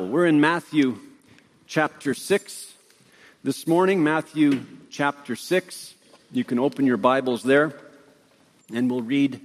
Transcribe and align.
We're 0.00 0.24
in 0.24 0.40
Matthew 0.40 0.98
chapter 1.66 2.14
6 2.14 2.72
this 3.44 3.66
morning, 3.66 4.02
Matthew 4.02 4.64
chapter 4.88 5.36
6. 5.36 5.94
You 6.32 6.42
can 6.42 6.58
open 6.58 6.86
your 6.86 6.96
Bibles 6.96 7.42
there, 7.42 7.78
and 8.72 8.90
we'll 8.90 9.02
read 9.02 9.42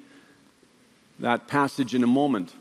that 1.19 1.49
passage 1.49 1.93
in 1.93 2.05
a 2.05 2.07
moment. 2.07 2.53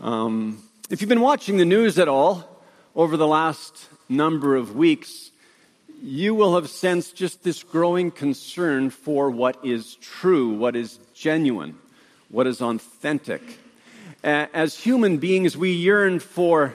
Um, 0.00 0.62
if 0.88 1.00
you've 1.00 1.08
been 1.08 1.20
watching 1.20 1.56
the 1.56 1.64
news 1.64 1.98
at 1.98 2.06
all 2.06 2.62
over 2.94 3.16
the 3.16 3.26
last 3.26 3.88
number 4.08 4.54
of 4.54 4.76
weeks, 4.76 5.32
you 6.00 6.36
will 6.36 6.54
have 6.54 6.70
sensed 6.70 7.16
just 7.16 7.42
this 7.42 7.64
growing 7.64 8.12
concern 8.12 8.90
for 8.90 9.28
what 9.28 9.58
is 9.64 9.96
true, 9.96 10.50
what 10.50 10.76
is 10.76 11.00
genuine, 11.14 11.76
what 12.28 12.46
is 12.46 12.62
authentic 12.62 13.42
Uh, 14.26 14.48
as 14.52 14.76
human 14.76 15.18
beings, 15.18 15.56
we 15.56 15.70
yearn 15.70 16.18
for 16.18 16.74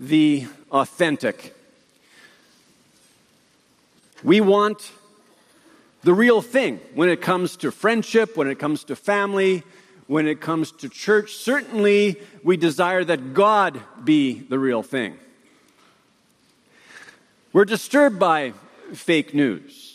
the 0.00 0.44
authentic. 0.72 1.54
We 4.24 4.40
want 4.40 4.90
the 6.02 6.12
real 6.12 6.42
thing 6.42 6.80
when 6.96 7.08
it 7.08 7.20
comes 7.20 7.56
to 7.58 7.70
friendship, 7.70 8.36
when 8.36 8.48
it 8.48 8.58
comes 8.58 8.82
to 8.84 8.96
family, 8.96 9.62
when 10.08 10.26
it 10.26 10.40
comes 10.40 10.72
to 10.72 10.88
church. 10.88 11.36
Certainly, 11.36 12.16
we 12.42 12.56
desire 12.56 13.04
that 13.04 13.34
God 13.34 13.80
be 14.02 14.40
the 14.40 14.58
real 14.58 14.82
thing. 14.82 15.16
We're 17.52 17.66
disturbed 17.66 18.18
by 18.18 18.52
fake 18.94 19.32
news 19.32 19.89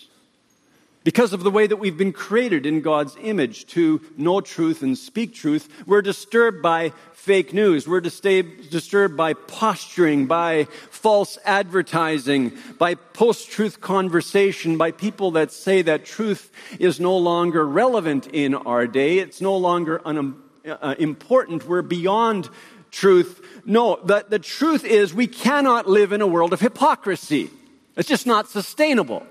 because 1.05 1.33
of 1.33 1.43
the 1.43 1.51
way 1.51 1.67
that 1.67 1.77
we've 1.77 1.97
been 1.97 2.11
created 2.11 2.65
in 2.65 2.81
God's 2.81 3.15
image 3.21 3.67
to 3.67 4.01
know 4.17 4.41
truth 4.41 4.81
and 4.81 4.97
speak 4.97 5.35
truth, 5.35 5.69
we're 5.85 6.01
disturbed 6.01 6.63
by 6.63 6.93
fake 7.13 7.53
news. 7.53 7.87
We're 7.87 8.01
disturbed 8.01 9.15
by 9.15 9.33
posturing, 9.33 10.25
by 10.25 10.63
false 10.89 11.37
advertising, 11.45 12.53
by 12.79 12.95
post 12.95 13.51
truth 13.51 13.81
conversation, 13.81 14.77
by 14.77 14.91
people 14.91 15.29
that 15.31 15.51
say 15.51 15.83
that 15.83 16.05
truth 16.05 16.51
is 16.79 16.99
no 16.99 17.15
longer 17.15 17.67
relevant 17.67 18.25
in 18.33 18.55
our 18.55 18.87
day. 18.87 19.19
It's 19.19 19.41
no 19.41 19.55
longer 19.55 20.01
un- 20.05 20.41
uh, 20.67 20.95
important. 20.97 21.67
We're 21.67 21.83
beyond 21.83 22.49
truth. 22.89 23.61
No, 23.63 23.99
the, 24.03 24.25
the 24.27 24.39
truth 24.39 24.83
is 24.83 25.13
we 25.13 25.27
cannot 25.27 25.87
live 25.87 26.11
in 26.11 26.21
a 26.21 26.27
world 26.27 26.51
of 26.51 26.61
hypocrisy. 26.61 27.51
It's 27.95 28.09
just 28.09 28.25
not 28.25 28.49
sustainable. 28.49 29.27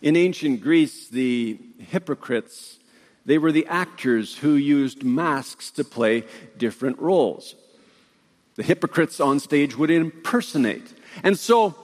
In 0.00 0.16
ancient 0.16 0.60
Greece, 0.60 1.08
the 1.08 1.58
hypocrites, 1.78 2.78
they 3.24 3.38
were 3.38 3.52
the 3.52 3.66
actors 3.66 4.36
who 4.36 4.54
used 4.54 5.02
masks 5.02 5.70
to 5.72 5.84
play 5.84 6.24
different 6.56 6.98
roles. 6.98 7.56
The 8.54 8.62
hypocrites 8.62 9.20
on 9.20 9.40
stage 9.40 9.76
would 9.76 9.90
impersonate. 9.90 10.92
And 11.22 11.38
so, 11.38 11.74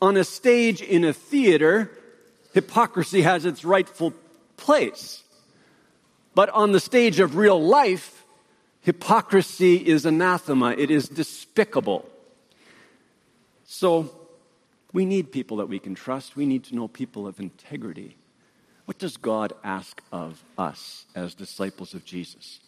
on 0.00 0.16
a 0.16 0.24
stage 0.24 0.80
in 0.82 1.04
a 1.04 1.12
theater, 1.12 1.90
hypocrisy 2.54 3.22
has 3.22 3.44
its 3.44 3.64
rightful 3.64 4.12
place. 4.56 5.22
But 6.34 6.48
on 6.50 6.72
the 6.72 6.80
stage 6.80 7.20
of 7.20 7.36
real 7.36 7.62
life, 7.62 8.24
hypocrisy 8.80 9.76
is 9.76 10.06
anathema, 10.06 10.70
it 10.72 10.90
is 10.90 11.08
despicable. 11.08 12.08
So, 13.64 14.10
we 14.92 15.04
need 15.04 15.32
people 15.32 15.58
that 15.58 15.68
we 15.68 15.78
can 15.78 15.94
trust. 15.94 16.36
We 16.36 16.46
need 16.46 16.64
to 16.64 16.74
know 16.74 16.88
people 16.88 17.26
of 17.26 17.40
integrity. 17.40 18.16
What 18.84 18.98
does 18.98 19.16
God 19.16 19.52
ask 19.64 20.02
of 20.12 20.42
us 20.58 21.06
as 21.14 21.34
disciples 21.34 21.94
of 21.94 22.04
Jesus? 22.04 22.60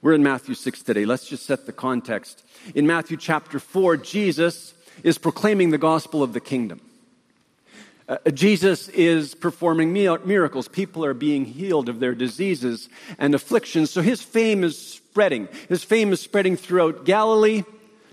We're 0.00 0.14
in 0.14 0.22
Matthew 0.22 0.54
6 0.54 0.82
today. 0.82 1.04
Let's 1.04 1.28
just 1.28 1.44
set 1.44 1.66
the 1.66 1.72
context. 1.72 2.44
In 2.74 2.86
Matthew 2.86 3.16
chapter 3.16 3.58
4, 3.58 3.96
Jesus 3.96 4.74
is 5.02 5.18
proclaiming 5.18 5.70
the 5.70 5.78
gospel 5.78 6.22
of 6.22 6.32
the 6.32 6.40
kingdom. 6.40 6.80
Uh, 8.08 8.16
Jesus 8.30 8.88
is 8.88 9.34
performing 9.34 9.92
miracles. 9.92 10.66
People 10.66 11.04
are 11.04 11.14
being 11.14 11.44
healed 11.44 11.88
of 11.88 12.00
their 12.00 12.14
diseases 12.14 12.88
and 13.18 13.34
afflictions. 13.34 13.90
So 13.90 14.00
his 14.00 14.22
fame 14.22 14.64
is 14.64 14.78
spreading. 14.78 15.48
His 15.68 15.84
fame 15.84 16.12
is 16.12 16.20
spreading 16.20 16.56
throughout 16.56 17.04
Galilee, 17.04 17.64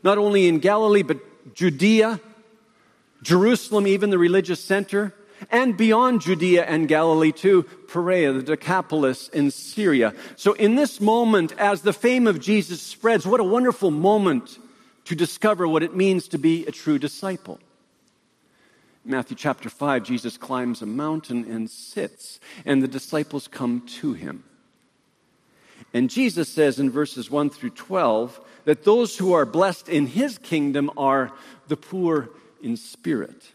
not 0.04 0.18
only 0.18 0.48
in 0.48 0.60
Galilee, 0.60 1.04
but 1.04 1.20
Judea, 1.54 2.20
Jerusalem, 3.22 3.88
even 3.88 4.10
the 4.10 4.18
religious 4.18 4.64
center, 4.64 5.14
and 5.52 5.76
beyond 5.76 6.22
Judea 6.22 6.66
and 6.66 6.88
Galilee 6.88 7.32
too, 7.32 7.64
Perea, 7.88 8.34
the 8.34 8.44
Decapolis 8.44 9.30
in 9.30 9.52
Syria. 9.52 10.14
So 10.36 10.54
in 10.54 10.76
this 10.76 11.02
moment, 11.02 11.54
as 11.58 11.82
the 11.82 11.94
fame 11.94 12.28
of 12.28 12.40
Jesus 12.40 12.82
spreads, 12.82 13.28
what 13.28 13.40
a 13.40 13.44
wonderful 13.44 13.92
moment 13.92 14.58
to 15.06 15.16
discover 15.16 15.68
what 15.68 15.84
it 15.84 15.96
means 15.96 16.28
to 16.30 16.38
be 16.38 16.66
a 16.66 16.72
true 16.72 16.98
disciple. 16.98 17.60
Matthew 19.04 19.38
chapter 19.38 19.70
5, 19.70 20.04
Jesus 20.04 20.36
climbs 20.36 20.82
a 20.82 20.88
mountain 20.88 21.46
and 21.46 21.70
sits, 21.70 22.40
and 22.66 22.82
the 22.82 22.88
disciples 22.88 23.48
come 23.48 23.82
to 24.00 24.14
him. 24.14 24.44
And 25.96 26.10
Jesus 26.10 26.50
says 26.50 26.78
in 26.78 26.90
verses 26.90 27.32
1 27.32 27.52
through 27.52 27.70
12 27.70 28.42
that 28.66 28.84
those 28.84 29.18
who 29.18 29.32
are 29.32 29.46
blessed 29.46 29.88
in 29.88 30.08
his 30.08 30.38
kingdom 30.38 30.92
are 30.98 31.32
the 31.70 31.78
poor 31.78 32.32
in 32.62 32.76
spirit, 32.76 33.54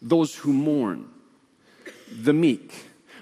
those 0.00 0.34
who 0.34 0.50
mourn, 0.54 1.10
the 2.10 2.32
meek, 2.32 2.72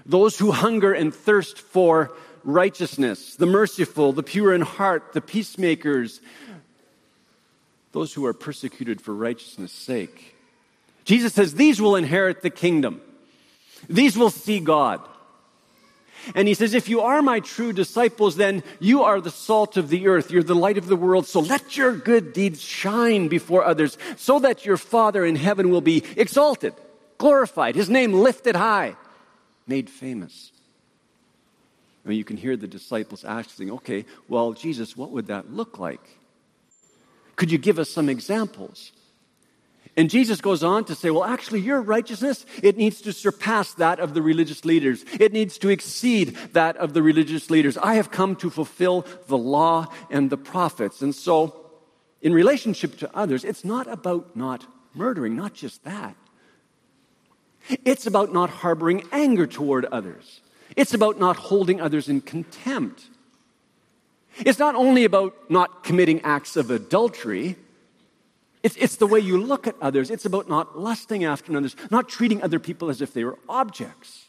those 0.06 0.38
who 0.38 0.52
hunger 0.52 0.92
and 0.92 1.12
thirst 1.12 1.58
for 1.58 2.12
righteousness, 2.44 3.34
the 3.34 3.46
merciful, 3.46 4.12
the 4.12 4.22
pure 4.22 4.54
in 4.54 4.60
heart, 4.60 5.12
the 5.12 5.20
peacemakers, 5.20 6.20
those 7.90 8.14
who 8.14 8.24
are 8.24 8.32
persecuted 8.32 9.00
for 9.00 9.12
righteousness' 9.12 9.72
sake. 9.72 10.36
Jesus 11.04 11.34
says, 11.34 11.54
These 11.54 11.80
will 11.80 11.96
inherit 11.96 12.42
the 12.42 12.50
kingdom. 12.50 13.00
These 13.88 14.16
will 14.16 14.30
see 14.30 14.60
God. 14.60 15.00
And 16.34 16.48
he 16.48 16.54
says, 16.54 16.74
If 16.74 16.88
you 16.88 17.00
are 17.00 17.22
my 17.22 17.40
true 17.40 17.72
disciples, 17.72 18.36
then 18.36 18.62
you 18.78 19.02
are 19.02 19.20
the 19.20 19.30
salt 19.30 19.76
of 19.76 19.88
the 19.88 20.06
earth. 20.06 20.30
You're 20.30 20.42
the 20.42 20.54
light 20.54 20.78
of 20.78 20.86
the 20.86 20.96
world. 20.96 21.26
So 21.26 21.40
let 21.40 21.76
your 21.76 21.96
good 21.96 22.32
deeds 22.32 22.60
shine 22.60 23.28
before 23.28 23.64
others 23.64 23.98
so 24.16 24.38
that 24.40 24.64
your 24.64 24.76
Father 24.76 25.24
in 25.24 25.36
heaven 25.36 25.70
will 25.70 25.80
be 25.80 26.04
exalted, 26.16 26.74
glorified, 27.18 27.74
his 27.74 27.90
name 27.90 28.12
lifted 28.12 28.56
high, 28.56 28.96
made 29.66 29.88
famous. 29.90 30.52
I 32.04 32.08
mean, 32.08 32.18
you 32.18 32.24
can 32.24 32.36
hear 32.36 32.56
the 32.56 32.66
disciples 32.66 33.24
asking, 33.24 33.70
okay, 33.70 34.04
well, 34.28 34.52
Jesus, 34.52 34.96
what 34.96 35.10
would 35.10 35.28
that 35.28 35.52
look 35.52 35.78
like? 35.78 36.00
Could 37.36 37.50
you 37.50 37.58
give 37.58 37.78
us 37.78 37.90
some 37.90 38.08
examples? 38.08 38.92
And 39.96 40.08
Jesus 40.08 40.40
goes 40.40 40.62
on 40.62 40.86
to 40.86 40.94
say, 40.94 41.10
well, 41.10 41.24
actually, 41.24 41.60
your 41.60 41.80
righteousness, 41.82 42.46
it 42.62 42.78
needs 42.78 43.02
to 43.02 43.12
surpass 43.12 43.74
that 43.74 44.00
of 44.00 44.14
the 44.14 44.22
religious 44.22 44.64
leaders. 44.64 45.04
It 45.20 45.34
needs 45.34 45.58
to 45.58 45.68
exceed 45.68 46.28
that 46.52 46.76
of 46.78 46.94
the 46.94 47.02
religious 47.02 47.50
leaders. 47.50 47.76
I 47.76 47.94
have 47.94 48.10
come 48.10 48.34
to 48.36 48.48
fulfill 48.48 49.04
the 49.26 49.36
law 49.36 49.88
and 50.10 50.30
the 50.30 50.38
prophets. 50.38 51.02
And 51.02 51.14
so, 51.14 51.56
in 52.22 52.32
relationship 52.32 52.96
to 52.98 53.10
others, 53.14 53.44
it's 53.44 53.64
not 53.64 53.86
about 53.86 54.34
not 54.34 54.64
murdering, 54.94 55.36
not 55.36 55.52
just 55.52 55.84
that. 55.84 56.16
It's 57.84 58.06
about 58.06 58.32
not 58.32 58.48
harboring 58.48 59.04
anger 59.12 59.46
toward 59.46 59.84
others. 59.86 60.40
It's 60.74 60.94
about 60.94 61.18
not 61.18 61.36
holding 61.36 61.80
others 61.80 62.08
in 62.08 62.22
contempt. 62.22 63.04
It's 64.38 64.58
not 64.58 64.74
only 64.74 65.04
about 65.04 65.34
not 65.50 65.84
committing 65.84 66.22
acts 66.22 66.56
of 66.56 66.70
adultery, 66.70 67.56
it's, 68.62 68.76
it's 68.76 68.96
the 68.96 69.06
way 69.06 69.18
you 69.18 69.38
look 69.38 69.66
at 69.66 69.74
others. 69.80 70.10
It's 70.10 70.24
about 70.24 70.48
not 70.48 70.78
lusting 70.78 71.24
after 71.24 71.56
others, 71.56 71.74
not 71.90 72.08
treating 72.08 72.42
other 72.42 72.58
people 72.58 72.90
as 72.90 73.00
if 73.00 73.12
they 73.12 73.24
were 73.24 73.38
objects. 73.48 74.26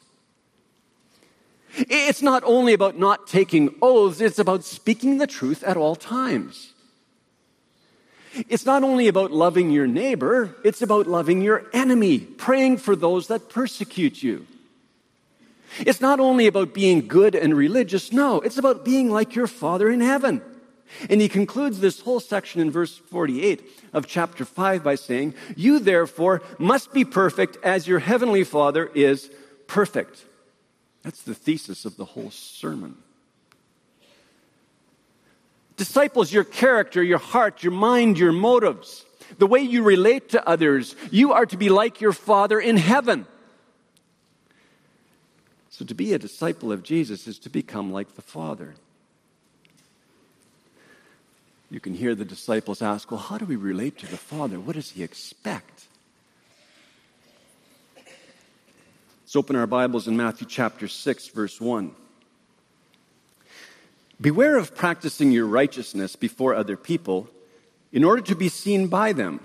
It's 1.75 2.21
not 2.21 2.43
only 2.43 2.73
about 2.73 2.97
not 2.97 3.27
taking 3.27 3.75
oaths, 3.81 4.21
it's 4.21 4.39
about 4.39 4.63
speaking 4.63 5.17
the 5.17 5.27
truth 5.27 5.63
at 5.63 5.77
all 5.77 5.95
times. 5.95 6.73
It's 8.49 8.65
not 8.65 8.83
only 8.83 9.07
about 9.07 9.31
loving 9.31 9.69
your 9.69 9.87
neighbor, 9.87 10.55
it's 10.63 10.81
about 10.81 11.07
loving 11.07 11.41
your 11.41 11.65
enemy, 11.73 12.19
praying 12.19 12.77
for 12.77 12.95
those 12.95 13.27
that 13.27 13.49
persecute 13.49 14.23
you. 14.23 14.47
It's 15.79 16.01
not 16.01 16.19
only 16.19 16.47
about 16.47 16.73
being 16.73 17.07
good 17.07 17.35
and 17.35 17.55
religious, 17.55 18.11
no, 18.11 18.41
it's 18.41 18.57
about 18.57 18.85
being 18.85 19.09
like 19.09 19.35
your 19.35 19.47
Father 19.47 19.89
in 19.89 20.01
heaven. 20.01 20.41
And 21.09 21.21
he 21.21 21.29
concludes 21.29 21.79
this 21.79 22.01
whole 22.01 22.19
section 22.19 22.61
in 22.61 22.71
verse 22.71 22.97
48 22.97 23.63
of 23.93 24.07
chapter 24.07 24.45
5 24.45 24.83
by 24.83 24.95
saying, 24.95 25.33
You 25.55 25.79
therefore 25.79 26.41
must 26.57 26.93
be 26.93 27.05
perfect 27.05 27.57
as 27.63 27.87
your 27.87 27.99
heavenly 27.99 28.43
Father 28.43 28.89
is 28.93 29.31
perfect. 29.67 30.25
That's 31.03 31.21
the 31.21 31.35
thesis 31.35 31.85
of 31.85 31.97
the 31.97 32.05
whole 32.05 32.31
sermon. 32.31 32.95
Disciples, 35.75 36.31
your 36.31 36.43
character, 36.43 37.01
your 37.01 37.17
heart, 37.17 37.63
your 37.63 37.73
mind, 37.73 38.17
your 38.17 38.31
motives, 38.31 39.05
the 39.37 39.47
way 39.47 39.59
you 39.59 39.83
relate 39.83 40.29
to 40.29 40.47
others, 40.47 40.95
you 41.11 41.33
are 41.33 41.45
to 41.47 41.57
be 41.57 41.69
like 41.69 41.99
your 41.99 42.13
Father 42.13 42.59
in 42.59 42.77
heaven. 42.77 43.25
So 45.69 45.83
to 45.85 45.95
be 45.95 46.13
a 46.13 46.19
disciple 46.19 46.71
of 46.71 46.83
Jesus 46.83 47.27
is 47.27 47.39
to 47.39 47.49
become 47.49 47.91
like 47.91 48.15
the 48.15 48.21
Father. 48.21 48.75
You 51.73 51.79
can 51.79 51.95
hear 51.95 52.13
the 52.13 52.23
disciples 52.23 52.83
ask, 52.83 53.09
Well, 53.09 53.19
how 53.19 53.39
do 53.39 53.45
we 53.45 53.55
relate 53.55 53.97
to 53.97 54.05
the 54.05 54.15
Father? 54.15 54.59
What 54.59 54.75
does 54.75 54.91
he 54.91 55.01
expect? 55.01 55.87
Let's 57.95 59.35
open 59.35 59.55
our 59.55 59.65
Bibles 59.65 60.07
in 60.07 60.15
Matthew 60.15 60.45
chapter 60.47 60.87
6, 60.87 61.29
verse 61.29 61.59
1. 61.59 61.95
Beware 64.21 64.57
of 64.57 64.75
practicing 64.75 65.31
your 65.31 65.47
righteousness 65.47 66.15
before 66.15 66.53
other 66.53 66.77
people 66.77 67.27
in 67.91 68.03
order 68.03 68.21
to 68.21 68.35
be 68.35 68.49
seen 68.49 68.85
by 68.85 69.11
them. 69.11 69.39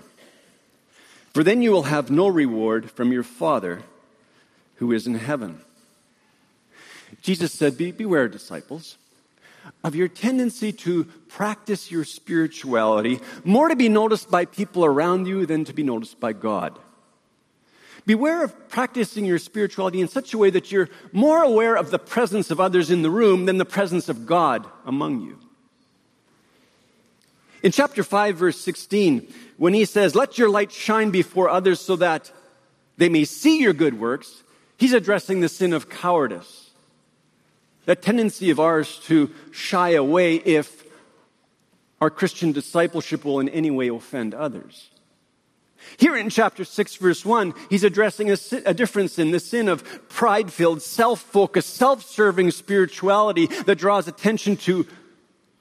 For 1.33 1.43
then 1.43 1.63
you 1.63 1.71
will 1.71 1.83
have 1.83 2.11
no 2.11 2.27
reward 2.27 2.91
from 2.91 3.11
your 3.11 3.23
Father 3.23 3.81
who 4.75 4.91
is 4.91 5.07
in 5.07 5.15
heaven. 5.15 5.61
Jesus 7.23 7.51
said, 7.51 7.75
Be, 7.75 7.91
Beware, 7.91 8.27
disciples, 8.27 8.99
of 9.83 9.95
your 9.95 10.07
tendency 10.07 10.71
to 10.71 11.05
practice 11.27 11.91
your 11.91 12.03
spirituality 12.03 13.19
more 13.43 13.69
to 13.69 13.75
be 13.75 13.89
noticed 13.89 14.29
by 14.29 14.45
people 14.45 14.83
around 14.83 15.27
you 15.27 15.45
than 15.45 15.65
to 15.65 15.73
be 15.73 15.83
noticed 15.83 16.19
by 16.19 16.33
God. 16.33 16.77
Beware 18.05 18.43
of 18.43 18.69
practicing 18.69 19.25
your 19.25 19.37
spirituality 19.37 20.01
in 20.01 20.07
such 20.07 20.33
a 20.33 20.37
way 20.37 20.49
that 20.49 20.71
you're 20.71 20.89
more 21.11 21.43
aware 21.43 21.75
of 21.75 21.91
the 21.91 21.99
presence 21.99 22.49
of 22.49 22.59
others 22.59 22.89
in 22.89 23.03
the 23.03 23.09
room 23.11 23.45
than 23.45 23.57
the 23.57 23.65
presence 23.65 24.09
of 24.09 24.25
God 24.25 24.65
among 24.85 25.21
you. 25.21 25.37
In 27.61 27.71
chapter 27.71 28.03
5, 28.03 28.37
verse 28.37 28.59
16, 28.59 29.31
when 29.57 29.73
he 29.73 29.85
says, 29.85 30.15
Let 30.15 30.37
your 30.37 30.49
light 30.49 30.71
shine 30.71 31.11
before 31.11 31.49
others 31.49 31.79
so 31.81 31.97
that 31.97 32.31
they 32.97 33.09
may 33.09 33.25
see 33.25 33.59
your 33.59 33.73
good 33.73 33.99
works, 33.99 34.43
he's 34.77 34.93
addressing 34.93 35.41
the 35.41 35.49
sin 35.49 35.73
of 35.73 35.89
cowardice. 35.89 36.68
That 37.85 38.01
tendency 38.01 38.49
of 38.49 38.59
ours 38.59 38.99
to 39.05 39.31
shy 39.51 39.91
away 39.91 40.35
if 40.35 40.83
our 42.01 42.09
Christian 42.09 42.51
discipleship 42.51 43.25
will 43.25 43.39
in 43.39 43.49
any 43.49 43.71
way 43.71 43.89
offend 43.89 44.33
others. 44.33 44.89
Here 45.97 46.15
in 46.15 46.29
chapter 46.29 46.65
6, 46.65 46.95
verse 46.97 47.25
1, 47.25 47.53
he's 47.69 47.83
addressing 47.83 48.29
a, 48.31 48.37
a 48.65 48.73
difference 48.73 49.17
in 49.17 49.31
the 49.31 49.39
sin 49.39 49.67
of 49.67 50.09
pride 50.09 50.51
filled, 50.51 50.81
self 50.81 51.21
focused, 51.21 51.73
self 51.73 52.03
serving 52.03 52.51
spirituality 52.51 53.47
that 53.47 53.77
draws 53.77 54.07
attention 54.07 54.57
to 54.57 54.85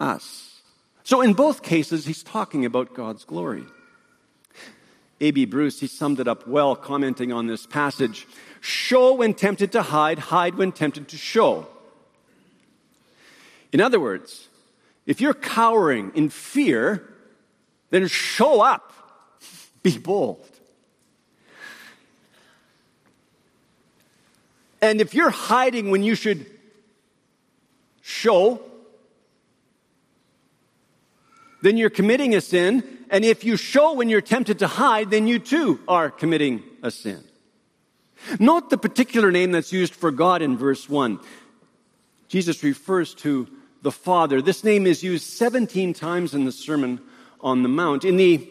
us. 0.01 0.61
So 1.05 1.21
in 1.21 1.35
both 1.35 1.63
cases, 1.63 2.05
he's 2.05 2.23
talking 2.23 2.65
about 2.65 2.95
God's 2.95 3.25
glory. 3.25 3.65
A.B. 5.21 5.47
Bruce, 5.47 5.81
he 5.81 5.87
summed 5.87 6.21
it 6.21 6.29
up 6.29 6.47
well, 6.47 6.77
commenting 6.77 7.33
on 7.33 7.47
this 7.47 7.67
passage. 7.67 8.27
Show 8.61 9.15
when 9.15 9.35
tempted 9.35 9.73
to 9.73 9.83
hide, 9.83 10.19
hide 10.19 10.57
when 10.57 10.71
tempted 10.71 11.09
to 11.09 11.17
show. 11.17 11.67
In 13.73 13.81
other 13.81 14.01
words, 14.01 14.49
if 15.07 15.21
you're 15.21 15.35
cowering 15.35 16.13
in 16.15 16.29
fear, 16.29 17.15
then 17.91 18.07
show 18.09 18.61
up. 18.61 18.93
Be 19.83 19.99
bold. 19.99 20.45
And 24.81 25.01
if 25.01 25.15
you're 25.15 25.31
hiding 25.31 25.91
when 25.91 26.03
you 26.03 26.15
should 26.15 26.47
show, 28.01 28.61
then 31.63 31.77
you're 31.77 31.91
committing 31.91 32.35
a 32.35 32.41
sin. 32.41 32.85
And 33.11 33.25
if 33.25 33.45
you 33.45 33.57
show 33.57 33.95
when 33.95 34.09
you're 34.09 34.21
tempted 34.21 34.61
to 34.61 34.67
hide, 34.67 35.11
then 35.11 35.27
you 35.27 35.39
too 35.39 35.81
are 35.89 36.11
committing 36.11 36.63
a 36.83 36.91
sin. 36.91 37.25
Note 38.39 38.71
the 38.71 38.79
particular 38.79 39.31
name 39.31 39.53
that's 39.53 39.73
used 39.73 39.95
for 39.95 40.11
God 40.11 40.43
in 40.43 40.57
verse 40.57 40.89
1. 40.89 41.19
Jesus 42.29 42.63
refers 42.63 43.15
to 43.15 43.49
the 43.83 43.93
Father. 43.93 44.43
This 44.43 44.65
name 44.65 44.87
is 44.87 45.03
used 45.03 45.25
17 45.25 45.95
times 45.95 46.35
in 46.35 46.45
the 46.45 46.53
Sermon 46.53 47.01
on 47.41 47.63
the 47.63 47.69
Mount. 47.69 48.05
In 48.05 48.17
the, 48.17 48.49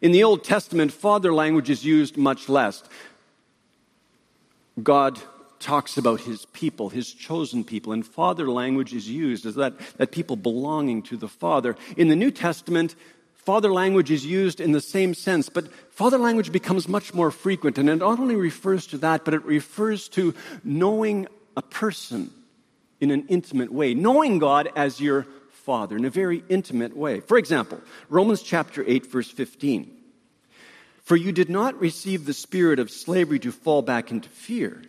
in 0.00 0.12
the 0.12 0.24
Old 0.24 0.44
Testament, 0.44 0.92
Father 0.92 1.32
language 1.32 1.70
is 1.70 1.84
used 1.84 2.16
much 2.16 2.48
less. 2.48 2.82
God 4.82 5.20
talks 5.62 5.96
about 5.96 6.20
his 6.20 6.44
people, 6.46 6.88
his 6.88 7.12
chosen 7.12 7.62
people, 7.62 7.92
and 7.92 8.04
father 8.04 8.50
language 8.50 8.92
is 8.92 9.08
used 9.08 9.46
as 9.46 9.54
that, 9.54 9.74
that 9.96 10.10
people 10.10 10.34
belonging 10.34 11.02
to 11.02 11.16
the 11.16 11.28
Father. 11.28 11.76
In 11.96 12.08
the 12.08 12.16
New 12.16 12.30
Testament, 12.32 12.96
father 13.34 13.72
language 13.72 14.10
is 14.10 14.26
used 14.26 14.60
in 14.60 14.72
the 14.72 14.80
same 14.80 15.14
sense, 15.14 15.48
but 15.48 15.72
father 15.90 16.18
language 16.18 16.50
becomes 16.50 16.88
much 16.88 17.14
more 17.14 17.30
frequent, 17.30 17.78
and 17.78 17.88
it 17.88 17.96
not 17.96 18.18
only 18.18 18.34
refers 18.34 18.86
to 18.88 18.98
that, 18.98 19.24
but 19.24 19.34
it 19.34 19.44
refers 19.44 20.08
to 20.10 20.34
knowing 20.64 21.28
a 21.56 21.62
person 21.62 22.30
in 23.02 23.10
an 23.10 23.26
intimate 23.28 23.70
way, 23.70 23.92
knowing 23.92 24.38
God 24.38 24.70
as 24.74 24.98
your 25.00 25.26
father 25.50 25.96
in 25.96 26.06
a 26.06 26.10
very 26.10 26.42
intimate 26.48 26.96
way. 26.96 27.20
For 27.20 27.36
example, 27.36 27.80
Romans 28.08 28.40
chapter 28.40 28.82
8, 28.86 29.06
verse 29.12 29.30
15. 29.30 29.90
For 31.02 31.16
you 31.16 31.32
did 31.32 31.50
not 31.50 31.78
receive 31.78 32.24
the 32.24 32.32
spirit 32.32 32.78
of 32.78 32.90
slavery 32.90 33.38
to 33.40 33.52
fall 33.52 33.82
back 33.82 34.10
into 34.10 34.30
fear 34.30 34.82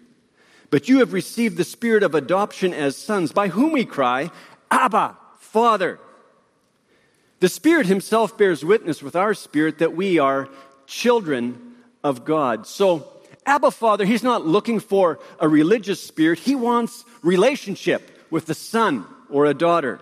but 0.74 0.90
you 0.90 1.02
have 1.02 1.14
received 1.14 1.56
the 1.56 1.64
spirit 1.64 2.02
of 2.02 2.16
adoption 2.16 2.74
as 2.74 2.98
sons, 2.98 3.32
by 3.32 3.48
whom 3.48 3.74
we 3.74 3.86
cry, 3.86 4.32
Abba, 4.72 5.16
Father. 5.38 6.00
The 7.42 7.48
Spirit 7.48 7.86
Himself 7.86 8.40
bears 8.40 8.66
witness 8.66 9.04
with 9.04 9.16
our 9.16 9.36
spirit 9.36 9.78
that 9.78 9.96
we 9.96 10.18
are 10.18 10.50
children 10.88 11.76
of 12.04 12.26
God. 12.26 12.66
So, 12.66 13.08
Abba, 13.46 13.72
Father, 13.72 14.06
He's 14.06 14.24
not 14.24 14.46
looking 14.46 14.80
for 14.80 15.20
a 15.40 15.48
religious 15.48 16.02
spirit, 16.02 16.40
He 16.40 16.56
wants 16.56 17.06
relationship 17.22 18.28
with 18.30 18.46
the 18.46 18.56
son 18.56 19.06
or 19.30 19.46
a 19.46 19.54
daughter. 19.54 20.00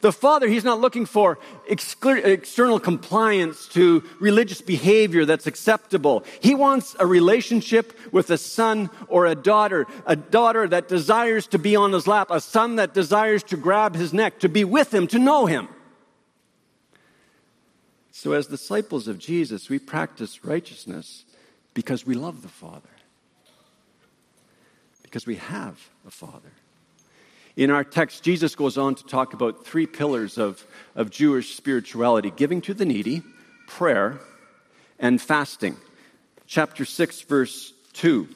The 0.00 0.12
father, 0.12 0.48
he's 0.48 0.64
not 0.64 0.80
looking 0.80 1.06
for 1.06 1.38
external 1.68 2.80
compliance 2.80 3.68
to 3.68 4.02
religious 4.20 4.60
behavior 4.60 5.24
that's 5.24 5.46
acceptable. 5.46 6.24
He 6.40 6.54
wants 6.54 6.96
a 6.98 7.06
relationship 7.06 7.96
with 8.12 8.30
a 8.30 8.38
son 8.38 8.90
or 9.08 9.26
a 9.26 9.34
daughter, 9.34 9.86
a 10.06 10.16
daughter 10.16 10.66
that 10.68 10.88
desires 10.88 11.46
to 11.48 11.58
be 11.58 11.76
on 11.76 11.92
his 11.92 12.06
lap, 12.06 12.28
a 12.30 12.40
son 12.40 12.76
that 12.76 12.94
desires 12.94 13.42
to 13.44 13.56
grab 13.56 13.94
his 13.94 14.12
neck, 14.12 14.40
to 14.40 14.48
be 14.48 14.64
with 14.64 14.92
him, 14.92 15.06
to 15.08 15.18
know 15.18 15.46
him. 15.46 15.68
So, 18.10 18.32
as 18.32 18.46
disciples 18.46 19.08
of 19.08 19.18
Jesus, 19.18 19.68
we 19.68 19.78
practice 19.78 20.44
righteousness 20.44 21.25
because 21.76 22.06
we 22.06 22.14
love 22.14 22.40
the 22.40 22.48
Father, 22.48 22.88
because 25.02 25.26
we 25.26 25.36
have 25.36 25.78
a 26.06 26.10
Father. 26.10 26.50
In 27.54 27.70
our 27.70 27.84
text, 27.84 28.22
Jesus 28.22 28.54
goes 28.54 28.78
on 28.78 28.94
to 28.94 29.04
talk 29.04 29.34
about 29.34 29.66
three 29.66 29.86
pillars 29.86 30.38
of, 30.38 30.66
of 30.94 31.10
Jewish 31.10 31.54
spirituality 31.54 32.32
giving 32.34 32.62
to 32.62 32.72
the 32.72 32.86
needy, 32.86 33.22
prayer, 33.66 34.18
and 34.98 35.20
fasting. 35.20 35.76
Chapter 36.46 36.86
6, 36.86 37.20
verse 37.22 37.74
2. 37.92 38.26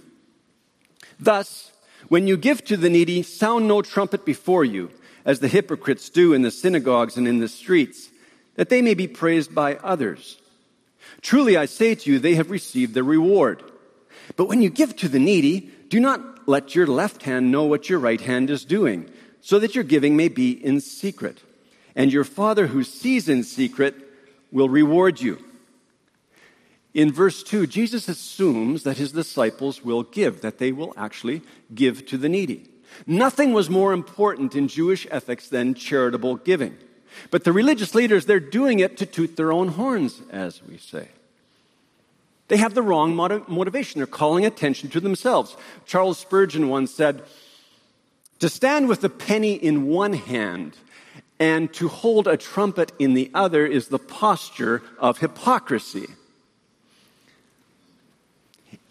Thus, 1.18 1.72
when 2.08 2.26
you 2.26 2.36
give 2.36 2.62
to 2.66 2.76
the 2.76 2.90
needy, 2.90 3.22
sound 3.22 3.66
no 3.66 3.80
trumpet 3.80 4.26
before 4.26 4.66
you, 4.66 4.90
as 5.24 5.40
the 5.40 5.48
hypocrites 5.48 6.10
do 6.10 6.34
in 6.34 6.42
the 6.42 6.50
synagogues 6.50 7.16
and 7.16 7.26
in 7.26 7.38
the 7.38 7.48
streets, 7.48 8.10
that 8.56 8.68
they 8.68 8.82
may 8.82 8.92
be 8.92 9.08
praised 9.08 9.54
by 9.54 9.76
others. 9.76 10.39
Truly, 11.22 11.56
I 11.56 11.66
say 11.66 11.94
to 11.94 12.10
you, 12.10 12.18
they 12.18 12.34
have 12.34 12.50
received 12.50 12.94
their 12.94 13.04
reward. 13.04 13.62
But 14.36 14.46
when 14.46 14.62
you 14.62 14.70
give 14.70 14.96
to 14.96 15.08
the 15.08 15.18
needy, 15.18 15.70
do 15.88 16.00
not 16.00 16.48
let 16.48 16.74
your 16.74 16.86
left 16.86 17.22
hand 17.22 17.50
know 17.50 17.64
what 17.64 17.88
your 17.88 17.98
right 17.98 18.20
hand 18.20 18.50
is 18.50 18.64
doing, 18.64 19.10
so 19.40 19.58
that 19.58 19.74
your 19.74 19.84
giving 19.84 20.16
may 20.16 20.28
be 20.28 20.52
in 20.52 20.80
secret. 20.80 21.42
And 21.94 22.12
your 22.12 22.24
Father 22.24 22.68
who 22.68 22.84
sees 22.84 23.28
in 23.28 23.42
secret 23.42 23.94
will 24.52 24.68
reward 24.68 25.20
you. 25.20 25.38
In 26.92 27.12
verse 27.12 27.42
2, 27.42 27.66
Jesus 27.66 28.08
assumes 28.08 28.82
that 28.82 28.96
his 28.96 29.12
disciples 29.12 29.84
will 29.84 30.02
give, 30.02 30.40
that 30.40 30.58
they 30.58 30.72
will 30.72 30.92
actually 30.96 31.42
give 31.74 32.06
to 32.06 32.18
the 32.18 32.28
needy. 32.28 32.68
Nothing 33.06 33.52
was 33.52 33.70
more 33.70 33.92
important 33.92 34.56
in 34.56 34.66
Jewish 34.66 35.06
ethics 35.10 35.48
than 35.48 35.74
charitable 35.74 36.36
giving. 36.36 36.76
But 37.30 37.44
the 37.44 37.52
religious 37.52 37.94
leaders, 37.94 38.26
they're 38.26 38.40
doing 38.40 38.80
it 38.80 38.96
to 38.98 39.06
toot 39.06 39.36
their 39.36 39.52
own 39.52 39.68
horns, 39.68 40.20
as 40.30 40.62
we 40.62 40.76
say. 40.78 41.08
They 42.48 42.56
have 42.56 42.74
the 42.74 42.82
wrong 42.82 43.14
motivation. 43.14 44.00
They're 44.00 44.06
calling 44.06 44.44
attention 44.44 44.90
to 44.90 45.00
themselves. 45.00 45.56
Charles 45.86 46.18
Spurgeon 46.18 46.68
once 46.68 46.92
said, 46.92 47.22
To 48.40 48.48
stand 48.48 48.88
with 48.88 49.04
a 49.04 49.08
penny 49.08 49.54
in 49.54 49.86
one 49.86 50.14
hand 50.14 50.76
and 51.38 51.72
to 51.74 51.88
hold 51.88 52.26
a 52.26 52.36
trumpet 52.36 52.92
in 52.98 53.14
the 53.14 53.30
other 53.34 53.64
is 53.64 53.88
the 53.88 53.98
posture 53.98 54.82
of 54.98 55.18
hypocrisy. 55.18 56.06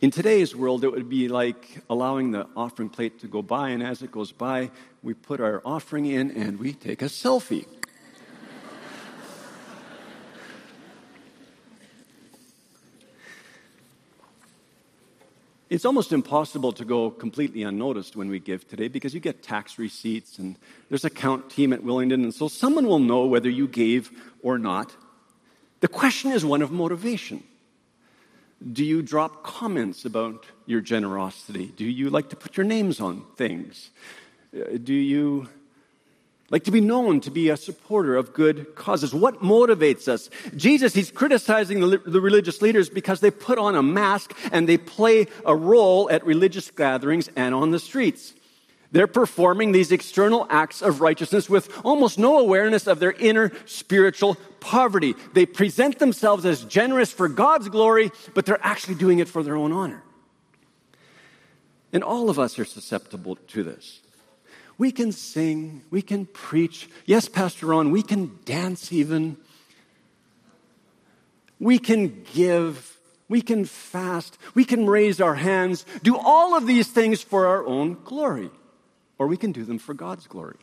In 0.01 0.11
today's 0.11 0.55
world, 0.55 0.85
it 0.85 0.91
would 0.91 1.09
be 1.09 1.27
like 1.27 1.83
allowing 1.89 2.31
the 2.31 2.47
offering 2.55 2.88
plate 2.88 3.19
to 3.19 3.27
go 3.27 3.41
by, 3.41 3.69
and 3.69 3.83
as 3.83 4.01
it 4.01 4.11
goes 4.11 4.31
by, 4.31 4.71
we 5.03 5.13
put 5.13 5.41
our 5.41 5.61
offering 5.65 6.05
in 6.05 6.31
and 6.31 6.57
we 6.57 6.71
take 6.71 7.01
a 7.01 7.05
selfie. 7.05 7.65
It's 15.69 15.85
almost 15.85 16.11
impossible 16.11 16.71
to 16.73 16.85
go 16.85 17.11
completely 17.11 17.61
unnoticed 17.61 18.15
when 18.15 18.29
we 18.29 18.39
give 18.39 18.67
today 18.67 18.88
because 18.88 19.13
you 19.13 19.19
get 19.19 19.43
tax 19.43 19.77
receipts 19.77 20.39
and 20.39 20.55
there's 20.89 21.05
a 21.05 21.11
count 21.11 21.51
team 21.51 21.73
at 21.73 21.83
Willingdon, 21.83 22.23
and 22.23 22.33
so 22.33 22.47
someone 22.47 22.88
will 22.88 22.99
know 22.99 23.25
whether 23.25 23.49
you 23.49 23.67
gave 23.67 24.09
or 24.41 24.57
not. 24.57 24.95
The 25.81 25.88
question 25.88 26.31
is 26.31 26.43
one 26.43 26.63
of 26.63 26.71
motivation. 26.71 27.43
Do 28.73 28.83
you 28.83 29.03
drop 29.03 29.43
comments 29.43 30.05
about 30.05 30.45
your 30.65 30.81
generosity? 30.81 31.67
Do 31.67 31.85
you 31.85 32.09
like 32.09 32.29
to 32.29 32.35
put 32.35 32.57
your 32.57 32.65
names 32.65 32.99
on 32.99 33.23
things? 33.38 33.91
Uh, 34.53 34.77
do 34.83 34.93
you 34.93 35.47
like 36.50 36.63
to 36.63 36.72
be 36.72 36.82
known 36.82 37.22
to 37.22 37.32
be 37.32 37.50
a 37.50 37.58
supporter 37.58 38.15
of 38.15 38.34
good 38.34 38.75
causes. 38.75 39.13
What 39.13 39.41
motivates 39.41 40.08
us? 40.08 40.29
Jesus, 40.56 40.94
he's 40.94 41.12
criticizing 41.12 41.79
the, 41.79 41.98
the, 41.98 42.22
religious 42.22 42.62
leaders 42.62 42.89
because 42.89 43.20
they 43.20 43.32
put 43.32 43.60
on 43.60 43.75
a 43.75 43.84
mask 43.84 44.36
and 44.51 44.68
they 44.68 44.77
play 44.77 45.27
a 45.46 45.56
role 45.56 46.10
at 46.10 46.25
religious 46.25 46.72
gatherings 46.72 47.29
and 47.36 47.53
on 47.53 47.72
the 47.72 47.79
streets. 47.79 48.34
They're 48.91 49.08
performing 49.08 49.72
these 49.72 49.91
external 49.91 50.48
acts 50.50 50.82
of 50.82 51.00
righteousness 51.00 51.48
with 51.48 51.70
almost 51.86 52.18
no 52.18 52.39
awareness 52.39 52.88
of 52.88 53.00
their 53.00 53.12
inner 53.12 53.51
spiritual 53.65 54.36
poverty. 54.60 55.13
They 55.34 55.46
present 55.46 56.00
themselves 56.00 56.44
as 56.46 56.63
generous 56.63 57.12
for 57.12 57.29
God's 57.29 57.70
glory, 57.70 58.12
but 58.34 58.48
they're 58.48 58.65
actually 58.65 58.96
doing 58.96 59.20
it 59.20 59.27
for 59.27 59.44
their 59.44 59.56
own 59.56 59.72
honor. 59.72 60.03
And 61.94 62.03
all 62.03 62.29
of 62.32 62.39
us 62.39 62.58
are 62.58 62.65
susceptible 62.65 63.36
to 63.36 63.63
this. 63.63 64.01
We 64.79 64.93
can 64.93 65.12
sing, 65.12 65.83
we 65.91 66.01
can 66.01 66.25
preach. 66.25 66.89
Yes, 67.05 67.27
Pastor 67.27 67.67
Ron, 67.67 67.91
we 67.91 68.01
can 68.01 68.39
dance 68.45 68.93
even. 68.93 69.36
We 71.59 71.77
can 71.77 72.25
give, 72.33 72.98
we 73.27 73.41
can 73.41 73.65
fast, 73.65 74.38
we 74.55 74.63
can 74.63 74.88
raise 74.88 75.19
our 75.19 75.36
hands, 75.36 75.86
do 76.01 76.17
all 76.17 76.55
of 76.55 76.65
these 76.65 76.88
things 76.88 77.21
for 77.21 77.45
our 77.45 77.65
own 77.65 77.98
glory, 78.05 78.50
or 79.17 79.27
we 79.27 79.36
can 79.36 79.51
do 79.51 79.65
them 79.65 79.79
for 79.79 79.93
God's 79.93 80.27
glory. 80.27 80.55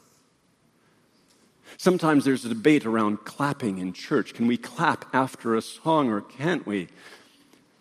Sometimes 1.77 2.25
there's 2.25 2.47
a 2.47 2.49
debate 2.49 2.87
around 2.87 3.25
clapping 3.25 3.77
in 3.77 3.93
church. 3.93 4.33
Can 4.33 4.47
we 4.47 4.57
clap 4.57 5.15
after 5.15 5.55
a 5.55 5.61
song 5.61 6.11
or 6.11 6.23
can't 6.23 6.67
we? 6.67 6.89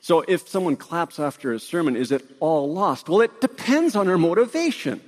So 0.02 0.26
if 0.28 0.50
someone 0.50 0.76
claps 0.76 1.18
after 1.18 1.54
a 1.54 1.60
sermon, 1.62 1.96
is 1.96 2.12
it 2.12 2.26
all 2.42 2.74
lost? 2.74 3.08
Well, 3.08 3.22
it 3.22 3.40
depends 3.40 3.96
on 3.96 4.10
our 4.10 4.18
motivation. 4.18 5.00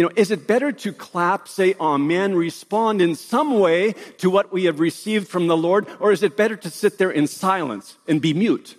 You 0.00 0.06
know, 0.06 0.12
is 0.16 0.30
it 0.30 0.46
better 0.46 0.72
to 0.72 0.94
clap, 0.94 1.46
say 1.46 1.74
amen, 1.78 2.34
respond 2.34 3.02
in 3.02 3.14
some 3.14 3.60
way 3.60 3.92
to 4.16 4.30
what 4.30 4.50
we 4.50 4.64
have 4.64 4.80
received 4.80 5.28
from 5.28 5.46
the 5.46 5.58
Lord, 5.58 5.86
or 6.00 6.10
is 6.10 6.22
it 6.22 6.38
better 6.38 6.56
to 6.56 6.70
sit 6.70 6.96
there 6.96 7.10
in 7.10 7.26
silence 7.26 7.98
and 8.08 8.18
be 8.18 8.32
mute? 8.32 8.76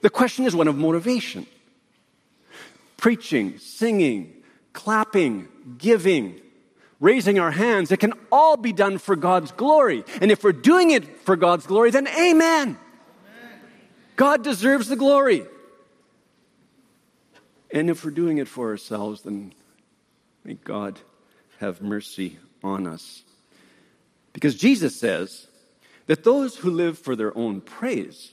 The 0.00 0.10
question 0.10 0.44
is 0.44 0.56
one 0.56 0.66
of 0.66 0.76
motivation. 0.76 1.46
Preaching, 2.96 3.58
singing, 3.58 4.42
clapping, 4.72 5.46
giving, 5.78 6.40
raising 6.98 7.38
our 7.38 7.52
hands, 7.52 7.92
it 7.92 8.00
can 8.00 8.12
all 8.32 8.56
be 8.56 8.72
done 8.72 8.98
for 8.98 9.14
God's 9.14 9.52
glory. 9.52 10.02
And 10.20 10.32
if 10.32 10.42
we're 10.42 10.50
doing 10.50 10.90
it 10.90 11.20
for 11.20 11.36
God's 11.36 11.64
glory, 11.64 11.92
then 11.92 12.08
amen. 12.08 12.26
amen. 12.32 12.78
God 14.16 14.42
deserves 14.42 14.88
the 14.88 14.96
glory. 14.96 15.46
And 17.76 17.90
if 17.90 18.06
we're 18.06 18.10
doing 18.10 18.38
it 18.38 18.48
for 18.48 18.70
ourselves, 18.70 19.20
then 19.20 19.52
may 20.44 20.54
God 20.54 20.98
have 21.58 21.82
mercy 21.82 22.38
on 22.64 22.86
us. 22.86 23.22
Because 24.32 24.54
Jesus 24.54 24.98
says 24.98 25.46
that 26.06 26.24
those 26.24 26.56
who 26.56 26.70
live 26.70 26.98
for 26.98 27.14
their 27.14 27.36
own 27.36 27.60
praise 27.60 28.32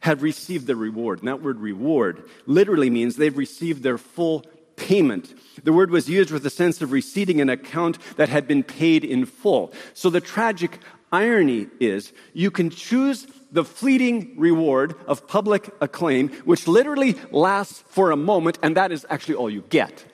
have 0.00 0.22
received 0.22 0.66
the 0.66 0.76
reward. 0.76 1.20
And 1.20 1.28
that 1.28 1.40
word 1.40 1.58
reward 1.58 2.28
literally 2.44 2.90
means 2.90 3.16
they've 3.16 3.34
received 3.34 3.82
their 3.82 3.96
full 3.96 4.44
payment. 4.76 5.32
The 5.64 5.72
word 5.72 5.90
was 5.90 6.10
used 6.10 6.30
with 6.30 6.42
the 6.42 6.50
sense 6.50 6.82
of 6.82 6.92
receiving 6.92 7.40
an 7.40 7.48
account 7.48 7.96
that 8.16 8.28
had 8.28 8.46
been 8.46 8.62
paid 8.62 9.04
in 9.04 9.24
full. 9.24 9.72
So 9.94 10.10
the 10.10 10.20
tragic 10.20 10.78
irony 11.10 11.68
is 11.80 12.12
you 12.34 12.50
can 12.50 12.68
choose 12.68 13.26
the 13.52 13.64
fleeting 13.64 14.34
reward 14.38 14.94
of 15.06 15.28
public 15.28 15.70
acclaim, 15.80 16.30
which 16.44 16.66
literally 16.66 17.16
lasts 17.30 17.84
for 17.88 18.10
a 18.10 18.16
moment, 18.16 18.58
and 18.62 18.76
that 18.76 18.90
is 18.90 19.06
actually 19.10 19.34
all 19.34 19.50
you 19.50 19.62
get. 19.68 20.04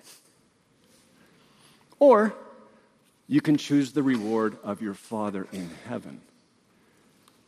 Or 2.01 2.35
you 3.29 3.41
can 3.41 3.57
choose 3.57 3.93
the 3.93 4.03
reward 4.03 4.59
of 4.65 4.83
your 4.83 4.95
Father 4.95 5.47
in 5.53 5.71
heaven. 5.87 6.21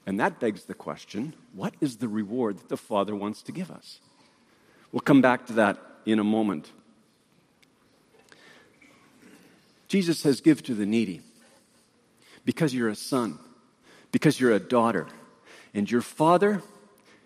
And 0.06 0.18
that 0.20 0.40
begs 0.40 0.64
the 0.64 0.74
question 0.74 1.34
what 1.52 1.74
is 1.80 1.96
the 1.96 2.08
reward 2.08 2.58
that 2.58 2.68
the 2.68 2.76
Father 2.76 3.14
wants 3.14 3.42
to 3.42 3.52
give 3.52 3.70
us? 3.70 4.00
We'll 4.92 5.00
come 5.00 5.20
back 5.20 5.46
to 5.46 5.52
that 5.54 5.78
in 6.06 6.18
a 6.18 6.24
moment. 6.24 6.70
Jesus 9.88 10.18
says, 10.18 10.40
Give 10.40 10.62
to 10.64 10.74
the 10.74 10.86
needy 10.86 11.20
because 12.44 12.72
you're 12.72 12.88
a 12.88 12.96
son, 12.96 13.38
because 14.12 14.38
you're 14.38 14.52
a 14.52 14.60
daughter 14.60 15.08
and 15.74 15.90
your 15.90 16.02
Father, 16.02 16.62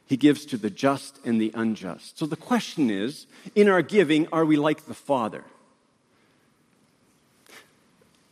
He 0.06 0.16
gives 0.16 0.44
to 0.46 0.56
the 0.56 0.70
just 0.70 1.18
and 1.24 1.40
the 1.40 1.50
unjust. 1.54 2.18
So 2.18 2.26
the 2.26 2.36
question 2.36 2.90
is 2.90 3.26
in 3.54 3.68
our 3.68 3.82
giving, 3.82 4.26
are 4.32 4.44
we 4.44 4.56
like 4.56 4.86
the 4.86 4.94
Father? 4.94 5.44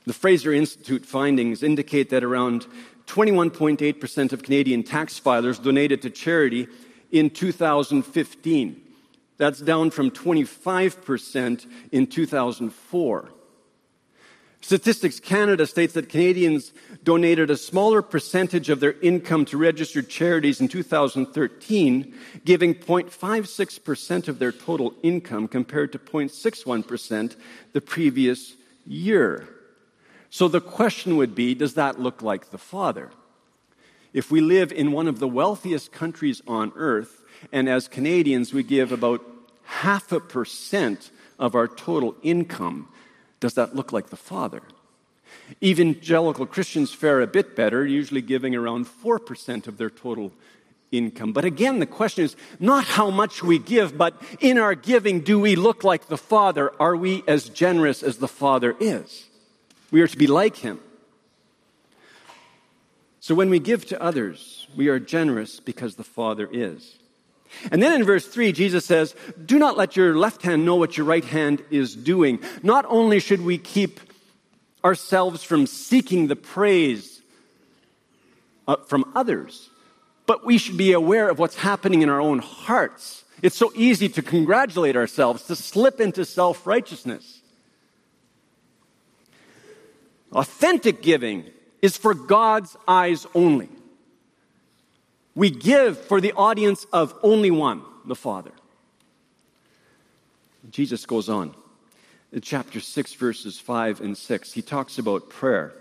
The 0.04 0.12
Fraser 0.12 0.52
Institute 0.52 1.06
findings 1.06 1.62
indicate 1.62 2.10
that 2.10 2.24
around 2.24 2.66
21.8% 3.06 4.32
of 4.32 4.42
Canadian 4.42 4.82
tax 4.82 5.20
filers 5.20 5.62
donated 5.62 6.02
to 6.02 6.10
charity 6.10 6.66
in 7.10 7.30
2015. 7.30 8.80
That's 9.36 9.60
down 9.60 9.90
from 9.90 10.10
25% 10.10 11.66
in 11.92 12.06
2004. 12.06 13.28
Statistics 14.62 15.18
Canada 15.18 15.66
states 15.66 15.92
that 15.94 16.08
Canadians 16.08 16.72
donated 17.02 17.50
a 17.50 17.56
smaller 17.56 18.00
percentage 18.00 18.70
of 18.70 18.78
their 18.78 18.94
income 19.00 19.44
to 19.46 19.58
registered 19.58 20.08
charities 20.08 20.60
in 20.60 20.68
2013, 20.68 22.14
giving 22.44 22.72
0.56% 22.72 24.28
of 24.28 24.38
their 24.38 24.52
total 24.52 24.94
income 25.02 25.48
compared 25.48 25.90
to 25.90 25.98
0.61% 25.98 27.36
the 27.72 27.80
previous 27.80 28.54
year. 28.86 29.48
So 30.30 30.46
the 30.46 30.60
question 30.60 31.16
would 31.16 31.34
be 31.34 31.54
does 31.56 31.74
that 31.74 32.00
look 32.00 32.22
like 32.22 32.50
the 32.50 32.58
Father? 32.58 33.10
If 34.12 34.30
we 34.30 34.40
live 34.40 34.70
in 34.70 34.92
one 34.92 35.08
of 35.08 35.18
the 35.18 35.28
wealthiest 35.28 35.90
countries 35.90 36.40
on 36.46 36.72
earth, 36.76 37.24
and 37.50 37.68
as 37.68 37.88
Canadians 37.88 38.54
we 38.54 38.62
give 38.62 38.92
about 38.92 39.22
half 39.64 40.12
a 40.12 40.20
percent 40.20 41.10
of 41.36 41.56
our 41.56 41.66
total 41.66 42.14
income, 42.22 42.88
does 43.42 43.54
that 43.54 43.74
look 43.74 43.92
like 43.92 44.10
the 44.10 44.16
Father? 44.16 44.62
Evangelical 45.60 46.46
Christians 46.46 46.92
fare 46.92 47.20
a 47.20 47.26
bit 47.26 47.56
better, 47.56 47.84
usually 47.84 48.22
giving 48.22 48.54
around 48.54 48.86
4% 48.86 49.66
of 49.66 49.78
their 49.78 49.90
total 49.90 50.32
income. 50.92 51.32
But 51.32 51.44
again, 51.44 51.80
the 51.80 51.86
question 51.86 52.24
is 52.24 52.36
not 52.60 52.84
how 52.84 53.10
much 53.10 53.42
we 53.42 53.58
give, 53.58 53.98
but 53.98 54.14
in 54.38 54.58
our 54.58 54.76
giving, 54.76 55.22
do 55.22 55.40
we 55.40 55.56
look 55.56 55.82
like 55.82 56.06
the 56.06 56.16
Father? 56.16 56.70
Are 56.80 56.94
we 56.94 57.24
as 57.26 57.48
generous 57.48 58.04
as 58.04 58.18
the 58.18 58.28
Father 58.28 58.76
is? 58.78 59.26
We 59.90 60.02
are 60.02 60.06
to 60.06 60.16
be 60.16 60.28
like 60.28 60.56
Him. 60.58 60.78
So 63.18 63.34
when 63.34 63.50
we 63.50 63.58
give 63.58 63.86
to 63.86 64.00
others, 64.00 64.68
we 64.76 64.86
are 64.86 65.00
generous 65.00 65.58
because 65.58 65.96
the 65.96 66.04
Father 66.04 66.48
is. 66.50 66.94
And 67.70 67.82
then 67.82 67.92
in 67.92 68.04
verse 68.04 68.26
3, 68.26 68.52
Jesus 68.52 68.84
says, 68.84 69.14
Do 69.44 69.58
not 69.58 69.76
let 69.76 69.96
your 69.96 70.16
left 70.16 70.42
hand 70.42 70.64
know 70.64 70.76
what 70.76 70.96
your 70.96 71.06
right 71.06 71.24
hand 71.24 71.62
is 71.70 71.94
doing. 71.94 72.40
Not 72.62 72.84
only 72.88 73.20
should 73.20 73.42
we 73.42 73.58
keep 73.58 74.00
ourselves 74.84 75.42
from 75.42 75.66
seeking 75.66 76.26
the 76.26 76.36
praise 76.36 77.22
uh, 78.66 78.76
from 78.86 79.10
others, 79.14 79.70
but 80.26 80.44
we 80.44 80.58
should 80.58 80.76
be 80.76 80.92
aware 80.92 81.28
of 81.28 81.38
what's 81.38 81.56
happening 81.56 82.02
in 82.02 82.08
our 82.08 82.20
own 82.20 82.38
hearts. 82.38 83.24
It's 83.42 83.56
so 83.56 83.72
easy 83.74 84.08
to 84.10 84.22
congratulate 84.22 84.96
ourselves, 84.96 85.44
to 85.44 85.56
slip 85.56 86.00
into 86.00 86.24
self 86.24 86.66
righteousness. 86.66 87.40
Authentic 90.32 91.02
giving 91.02 91.44
is 91.82 91.96
for 91.96 92.14
God's 92.14 92.76
eyes 92.88 93.26
only. 93.34 93.68
We 95.34 95.50
give 95.50 95.98
for 95.98 96.20
the 96.20 96.32
audience 96.32 96.86
of 96.92 97.14
only 97.22 97.50
one, 97.50 97.82
the 98.04 98.14
Father. 98.14 98.52
Jesus 100.70 101.06
goes 101.06 101.28
on. 101.28 101.54
In 102.32 102.40
chapter 102.40 102.80
6, 102.80 103.14
verses 103.14 103.58
5 103.58 104.00
and 104.00 104.16
6, 104.16 104.52
he 104.52 104.62
talks 104.62 104.98
about 104.98 105.28
prayer. 105.28 105.72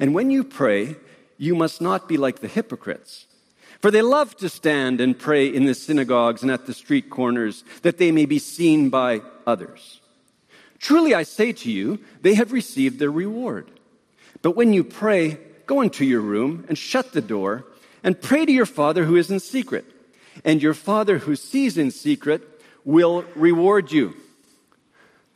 And 0.00 0.14
when 0.14 0.30
you 0.30 0.44
pray, 0.44 0.96
you 1.38 1.54
must 1.54 1.80
not 1.80 2.08
be 2.08 2.16
like 2.16 2.40
the 2.40 2.48
hypocrites. 2.48 3.26
For 3.80 3.90
they 3.90 4.02
love 4.02 4.36
to 4.36 4.48
stand 4.48 5.00
and 5.00 5.18
pray 5.18 5.46
in 5.46 5.64
the 5.66 5.74
synagogues 5.74 6.42
and 6.42 6.50
at 6.50 6.66
the 6.66 6.74
street 6.74 7.10
corners, 7.10 7.64
that 7.82 7.98
they 7.98 8.12
may 8.12 8.26
be 8.26 8.38
seen 8.38 8.90
by 8.90 9.22
others. 9.46 10.00
Truly 10.78 11.14
I 11.14 11.24
say 11.24 11.52
to 11.52 11.70
you, 11.70 11.98
they 12.22 12.34
have 12.34 12.52
received 12.52 12.98
their 12.98 13.10
reward. 13.10 13.70
But 14.40 14.56
when 14.56 14.72
you 14.72 14.84
pray, 14.84 15.38
go 15.66 15.80
into 15.80 16.04
your 16.04 16.20
room 16.20 16.64
and 16.68 16.78
shut 16.78 17.12
the 17.12 17.20
door 17.20 17.64
and 18.02 18.20
pray 18.20 18.44
to 18.44 18.52
your 18.52 18.66
Father 18.66 19.04
who 19.04 19.16
is 19.16 19.30
in 19.30 19.40
secret. 19.40 19.84
and 20.44 20.62
your 20.62 20.74
Father 20.74 21.18
who 21.18 21.36
sees 21.36 21.76
in 21.78 21.90
secret 21.90 22.42
will 22.84 23.24
reward 23.34 23.92
you. 23.92 24.14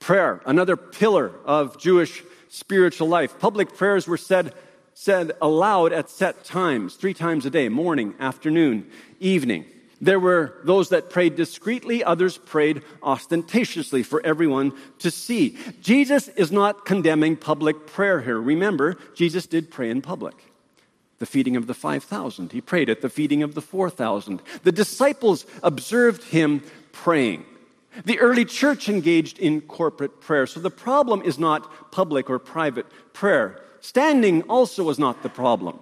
Prayer, 0.01 0.41
another 0.47 0.77
pillar 0.77 1.33
of 1.45 1.79
Jewish 1.79 2.23
spiritual 2.49 3.09
life. 3.09 3.39
Public 3.39 3.77
prayers 3.77 4.07
were 4.07 4.17
said, 4.17 4.55
said 4.95 5.33
aloud 5.41 5.93
at 5.93 6.11
set 6.11 6.45
times, 6.45 6.95
three 6.95 7.15
times 7.15 7.47
a 7.47 7.51
day 7.51 7.69
morning, 7.69 8.15
afternoon, 8.19 8.87
evening. 9.21 9.65
There 10.01 10.21
were 10.21 10.59
those 10.65 10.91
that 10.91 11.09
prayed 11.09 11.37
discreetly, 11.37 12.05
others 12.05 12.37
prayed 12.37 12.83
ostentatiously 13.03 14.03
for 14.03 14.25
everyone 14.25 14.73
to 14.99 15.11
see. 15.11 15.57
Jesus 15.81 16.29
is 16.29 16.53
not 16.53 16.85
condemning 16.85 17.37
public 17.37 17.87
prayer 17.87 18.21
here. 18.21 18.39
Remember, 18.39 18.99
Jesus 19.15 19.47
did 19.47 19.71
pray 19.71 19.89
in 19.89 20.03
public. 20.03 20.35
The 21.19 21.27
feeding 21.27 21.57
of 21.57 21.67
the 21.67 21.75
5,000. 21.75 22.53
He 22.53 22.61
prayed 22.61 22.91
at 22.91 23.01
the 23.01 23.09
feeding 23.09 23.43
of 23.43 23.55
the 23.55 23.63
4,000. 23.63 24.43
The 24.65 24.73
disciples 24.73 25.47
observed 25.63 26.25
him 26.25 26.63
praying. 26.93 27.45
The 28.05 28.19
early 28.21 28.45
church 28.45 28.89
engaged 28.89 29.39
in 29.39 29.63
corporate 29.63 30.21
prayer. 30.21 30.47
So 30.47 30.61
the 30.61 30.71
problem 30.71 31.23
is 31.23 31.39
not 31.39 31.91
public 31.91 32.29
or 32.29 32.39
private 32.39 32.87
prayer. 33.15 33.63
Standing 33.81 34.43
also 34.43 34.85
was 34.85 34.99
not 34.99 35.23
the 35.23 35.29
problem. 35.29 35.79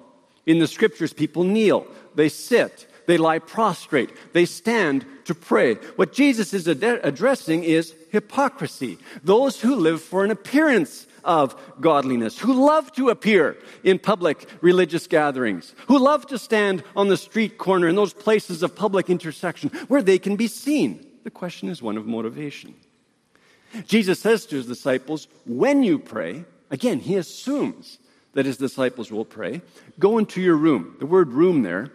In 0.46 0.58
the 0.58 0.66
scriptures, 0.66 1.12
people 1.12 1.42
kneel, 1.42 1.86
they 2.14 2.28
sit, 2.28 2.86
they 3.06 3.16
lie 3.16 3.38
prostrate, 3.38 4.10
they 4.32 4.44
stand 4.44 5.04
to 5.24 5.34
pray. 5.34 5.74
What 5.96 6.12
Jesus 6.12 6.52
is 6.52 6.68
ad- 6.68 7.00
addressing 7.02 7.64
is 7.64 7.94
hypocrisy. 8.10 8.98
Those 9.22 9.60
who 9.60 9.74
live 9.74 10.02
for 10.02 10.24
an 10.24 10.30
appearance 10.30 11.06
of 11.24 11.54
godliness, 11.80 12.38
who 12.38 12.66
love 12.66 12.92
to 12.92 13.10
appear 13.10 13.56
in 13.82 13.98
public 13.98 14.48
religious 14.60 15.06
gatherings, 15.06 15.74
who 15.88 15.98
love 15.98 16.26
to 16.26 16.38
stand 16.38 16.82
on 16.94 17.08
the 17.08 17.16
street 17.16 17.58
corner 17.58 17.88
in 17.88 17.96
those 17.96 18.12
places 18.12 18.62
of 18.62 18.76
public 18.76 19.10
intersection 19.10 19.70
where 19.88 20.02
they 20.02 20.18
can 20.18 20.36
be 20.36 20.46
seen. 20.46 21.04
The 21.24 21.30
question 21.30 21.68
is 21.68 21.82
one 21.82 21.96
of 21.96 22.06
motivation. 22.06 22.74
Jesus 23.86 24.20
says 24.20 24.46
to 24.46 24.56
his 24.56 24.66
disciples, 24.66 25.26
when 25.46 25.82
you 25.82 25.98
pray, 25.98 26.44
again, 26.70 27.00
he 27.00 27.16
assumes 27.16 27.98
that 28.34 28.46
his 28.46 28.56
disciples 28.56 29.10
will 29.10 29.24
pray, 29.24 29.62
go 29.98 30.18
into 30.18 30.40
your 30.40 30.56
room. 30.56 30.96
The 30.98 31.06
word 31.06 31.32
room 31.32 31.62
there 31.62 31.90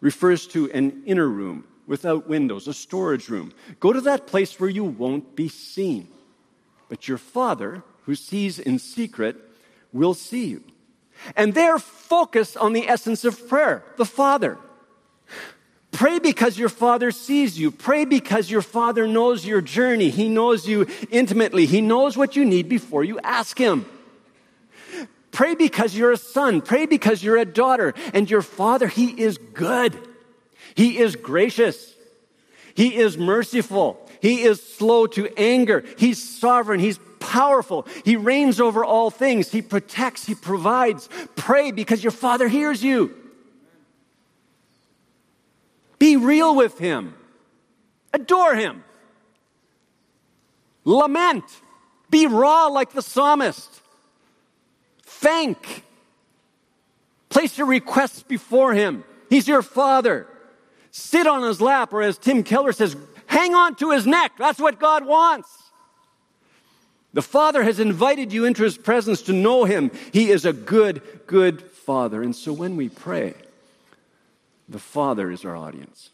refers 0.00 0.46
to 0.48 0.70
an 0.72 1.02
inner 1.06 1.28
room 1.28 1.64
without 1.86 2.28
windows, 2.28 2.66
a 2.66 2.74
storage 2.74 3.28
room. 3.28 3.52
Go 3.80 3.92
to 3.92 4.00
that 4.02 4.26
place 4.26 4.58
where 4.58 4.68
you 4.68 4.84
won't 4.84 5.36
be 5.36 5.48
seen. 5.48 6.08
But 6.88 7.08
your 7.08 7.18
Father, 7.18 7.82
who 8.06 8.14
sees 8.14 8.58
in 8.58 8.78
secret, 8.78 9.36
will 9.92 10.14
see 10.14 10.46
you. 10.46 10.64
And 11.36 11.54
there, 11.54 11.78
focus 11.78 12.56
on 12.56 12.72
the 12.72 12.88
essence 12.88 13.24
of 13.24 13.48
prayer 13.48 13.84
the 13.96 14.04
Father. 14.04 14.58
Pray 15.92 16.18
because 16.18 16.58
your 16.58 16.68
Father 16.68 17.10
sees 17.10 17.58
you. 17.58 17.70
Pray 17.70 18.04
because 18.04 18.50
your 18.50 18.62
Father 18.62 19.06
knows 19.06 19.46
your 19.46 19.60
journey. 19.60 20.10
He 20.10 20.28
knows 20.28 20.68
you 20.68 20.86
intimately. 21.10 21.66
He 21.66 21.80
knows 21.80 22.16
what 22.16 22.36
you 22.36 22.44
need 22.44 22.68
before 22.68 23.02
you 23.02 23.18
ask 23.20 23.58
Him. 23.58 23.86
Pray 25.36 25.54
because 25.54 25.94
you're 25.94 26.12
a 26.12 26.16
son. 26.16 26.62
Pray 26.62 26.86
because 26.86 27.22
you're 27.22 27.36
a 27.36 27.44
daughter. 27.44 27.92
And 28.14 28.30
your 28.30 28.40
father, 28.40 28.88
he 28.88 29.08
is 29.20 29.36
good. 29.36 29.94
He 30.74 30.96
is 30.98 31.14
gracious. 31.14 31.94
He 32.74 32.96
is 32.96 33.18
merciful. 33.18 34.00
He 34.22 34.44
is 34.44 34.62
slow 34.62 35.06
to 35.08 35.28
anger. 35.38 35.84
He's 35.98 36.22
sovereign. 36.22 36.80
He's 36.80 36.98
powerful. 37.20 37.86
He 38.04 38.16
reigns 38.16 38.60
over 38.60 38.84
all 38.84 39.10
things. 39.10 39.50
He 39.50 39.62
protects. 39.62 40.26
He 40.26 40.34
provides. 40.34 41.08
Pray 41.34 41.70
because 41.70 42.02
your 42.02 42.12
father 42.12 42.48
hears 42.48 42.82
you. 42.82 43.14
Be 45.98 46.16
real 46.16 46.54
with 46.54 46.78
him. 46.78 47.14
Adore 48.12 48.54
him. 48.54 48.84
Lament. 50.84 51.44
Be 52.10 52.26
raw 52.26 52.68
like 52.68 52.92
the 52.92 53.02
psalmist. 53.02 53.80
Thank. 55.02 55.84
Place 57.28 57.58
your 57.58 57.66
requests 57.66 58.22
before 58.22 58.72
Him. 58.72 59.04
He's 59.28 59.48
your 59.48 59.62
Father. 59.62 60.26
Sit 60.90 61.26
on 61.26 61.42
His 61.42 61.60
lap, 61.60 61.92
or 61.92 62.02
as 62.02 62.16
Tim 62.16 62.42
Keller 62.42 62.72
says, 62.72 62.96
hang 63.26 63.54
on 63.54 63.74
to 63.76 63.90
His 63.90 64.06
neck. 64.06 64.32
That's 64.38 64.58
what 64.58 64.78
God 64.78 65.04
wants. 65.04 65.50
The 67.16 67.22
Father 67.22 67.62
has 67.62 67.80
invited 67.80 68.30
you 68.30 68.44
into 68.44 68.62
His 68.62 68.76
presence 68.76 69.22
to 69.22 69.32
know 69.32 69.64
Him. 69.64 69.90
He 70.12 70.28
is 70.28 70.44
a 70.44 70.52
good, 70.52 71.00
good 71.26 71.62
Father. 71.62 72.22
And 72.22 72.36
so 72.36 72.52
when 72.52 72.76
we 72.76 72.90
pray, 72.90 73.32
the 74.68 74.78
Father 74.78 75.30
is 75.30 75.42
our 75.42 75.56
audience. 75.56 76.10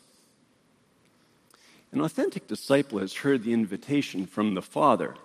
An 1.90 2.00
authentic 2.00 2.46
disciple 2.46 3.00
has 3.00 3.14
heard 3.14 3.42
the 3.42 3.52
invitation 3.52 4.26
from 4.26 4.54
the 4.54 4.62
Father 4.62 5.16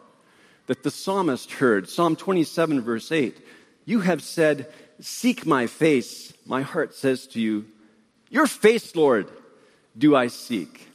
that 0.65 0.81
the 0.81 0.89
psalmist 0.89 1.51
heard. 1.51 1.87
Psalm 1.87 2.15
27, 2.15 2.81
verse 2.81 3.11
8 3.11 3.37
you 3.85 3.99
have 3.99 4.23
said, 4.23 4.73
Seek 4.99 5.45
my 5.45 5.67
face. 5.67 6.33
My 6.47 6.63
heart 6.63 6.95
says 6.95 7.27
to 7.27 7.39
you, 7.39 7.67
Your 8.31 8.47
face, 8.47 8.95
Lord, 8.95 9.29
do 9.95 10.15
I 10.15 10.25
seek. 10.25 10.87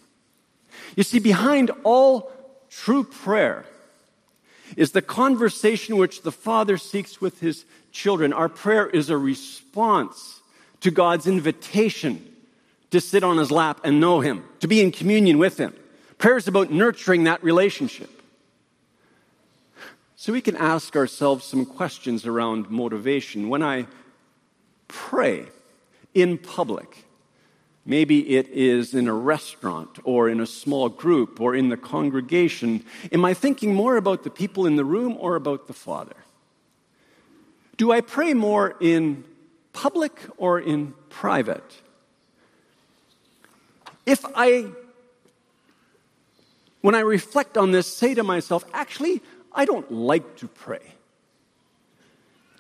You 0.97 1.05
see, 1.05 1.21
behind 1.21 1.71
all 1.85 2.33
true 2.69 3.05
prayer 3.05 3.65
is 4.77 4.93
the 4.93 5.03
conversation 5.03 5.97
which 5.97 6.23
the 6.23 6.33
Father 6.33 6.77
seeks 6.77 7.21
with 7.21 7.41
his 7.41 7.65
children. 7.91 8.33
Our 8.33 8.49
prayer 8.49 8.87
is 8.87 9.11
a 9.11 9.17
response 9.19 10.41
to 10.81 10.91
God's 10.91 11.27
invitation 11.27 12.25
to 12.91 13.01
sit 13.01 13.25
on 13.25 13.39
his 13.39 13.51
lap 13.51 13.81
and 13.85 14.01
know 14.01 14.21
him, 14.21 14.45
to 14.61 14.69
be 14.69 14.81
in 14.81 14.93
communion 14.93 15.39
with 15.39 15.59
him. 15.59 15.75
Prayer 16.19 16.37
is 16.37 16.47
about 16.47 16.71
nurturing 16.71 17.25
that 17.25 17.43
relationship. 17.43 18.11
So 20.17 20.33
we 20.33 20.41
can 20.41 20.57
ask 20.57 20.95
ourselves 20.95 21.45
some 21.45 21.67
questions 21.67 22.27
around 22.27 22.71
motivation. 22.71 23.49
When 23.49 23.63
I 23.63 23.87
pray 24.87 25.47
in 26.15 26.39
public, 26.39 27.05
maybe 27.85 28.37
it 28.37 28.49
is 28.49 28.95
in 28.95 29.09
a 29.09 29.15
restaurant 29.15 29.99
or 30.05 30.29
in 30.29 30.41
a 30.41 30.47
small 30.47 30.89
group 30.89 31.41
or 31.41 31.55
in 31.55 31.69
the 31.69 31.77
congregation, 31.77 32.85
am 33.11 33.25
I 33.25 33.35
thinking 33.35 33.75
more 33.75 33.97
about 33.97 34.23
the 34.23 34.31
people 34.31 34.67
in 34.67 34.77
the 34.77 34.85
room 34.85 35.17
or 35.19 35.37
about 35.37 35.67
the 35.67 35.73
Father? 35.73 36.17
Do 37.77 37.91
I 37.91 38.01
pray 38.01 38.35
more 38.35 38.77
in 38.81 39.25
public 39.73 40.21
or 40.37 40.61
in 40.61 40.95
private? 41.09 41.65
If 44.07 44.25
I, 44.35 44.69
when 46.81 46.95
I 46.95 47.01
reflect 47.01 47.57
on 47.57 47.73
this, 47.73 47.87
say 47.87 48.15
to 48.15 48.23
myself, 48.23 48.65
actually, 48.73 49.23
I 49.53 49.65
don't 49.65 49.91
like 49.91 50.37
to 50.37 50.49
pray. 50.49 50.95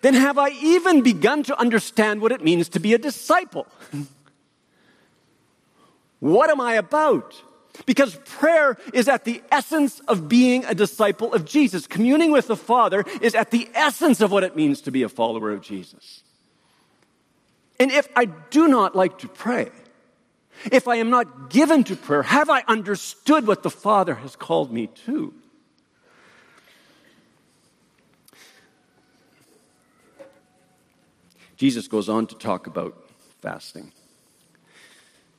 Then 0.02 0.14
have 0.14 0.36
I 0.36 0.50
even 0.50 1.02
begun 1.02 1.44
to 1.44 1.58
understand 1.58 2.20
what 2.20 2.32
it 2.32 2.42
means 2.42 2.68
to 2.70 2.80
be 2.80 2.92
a 2.92 2.98
disciple? 2.98 3.68
what 6.22 6.50
am 6.50 6.60
I 6.60 6.74
about? 6.74 7.34
Because 7.84 8.14
prayer 8.24 8.78
is 8.94 9.08
at 9.08 9.24
the 9.24 9.42
essence 9.50 9.98
of 10.06 10.28
being 10.28 10.64
a 10.66 10.72
disciple 10.72 11.34
of 11.34 11.44
Jesus. 11.44 11.88
Communing 11.88 12.30
with 12.30 12.46
the 12.46 12.54
Father 12.54 13.04
is 13.20 13.34
at 13.34 13.50
the 13.50 13.68
essence 13.74 14.20
of 14.20 14.30
what 14.30 14.44
it 14.44 14.54
means 14.54 14.82
to 14.82 14.92
be 14.92 15.02
a 15.02 15.08
follower 15.08 15.50
of 15.50 15.62
Jesus. 15.62 16.22
And 17.80 17.90
if 17.90 18.08
I 18.14 18.26
do 18.26 18.68
not 18.68 18.94
like 18.94 19.18
to 19.18 19.26
pray, 19.26 19.72
if 20.70 20.86
I 20.86 20.94
am 20.96 21.10
not 21.10 21.50
given 21.50 21.82
to 21.84 21.96
prayer, 21.96 22.22
have 22.22 22.48
I 22.48 22.62
understood 22.68 23.44
what 23.44 23.64
the 23.64 23.70
Father 23.70 24.14
has 24.14 24.36
called 24.36 24.72
me 24.72 24.90
to? 25.06 25.34
Jesus 31.56 31.88
goes 31.88 32.08
on 32.08 32.28
to 32.28 32.36
talk 32.36 32.68
about 32.68 33.10
fasting. 33.40 33.90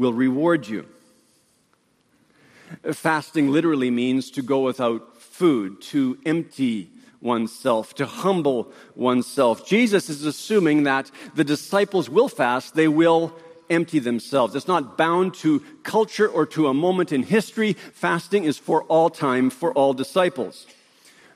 will 0.00 0.12
reward 0.14 0.66
you. 0.66 0.86
Fasting 2.90 3.50
literally 3.50 3.90
means 3.90 4.30
to 4.30 4.40
go 4.40 4.60
without 4.60 5.20
food, 5.20 5.82
to 5.82 6.18
empty 6.24 6.88
oneself, 7.20 7.94
to 7.96 8.06
humble 8.06 8.72
oneself. 8.94 9.66
Jesus 9.66 10.08
is 10.08 10.24
assuming 10.24 10.84
that 10.84 11.10
the 11.34 11.44
disciples 11.44 12.08
will 12.08 12.30
fast, 12.30 12.74
they 12.74 12.88
will 12.88 13.36
empty 13.68 13.98
themselves. 13.98 14.54
It's 14.54 14.66
not 14.66 14.96
bound 14.96 15.34
to 15.34 15.60
culture 15.82 16.28
or 16.28 16.46
to 16.46 16.68
a 16.68 16.74
moment 16.74 17.12
in 17.12 17.22
history. 17.22 17.74
Fasting 17.74 18.44
is 18.44 18.56
for 18.56 18.84
all 18.84 19.10
time, 19.10 19.50
for 19.50 19.70
all 19.74 19.92
disciples. 19.92 20.66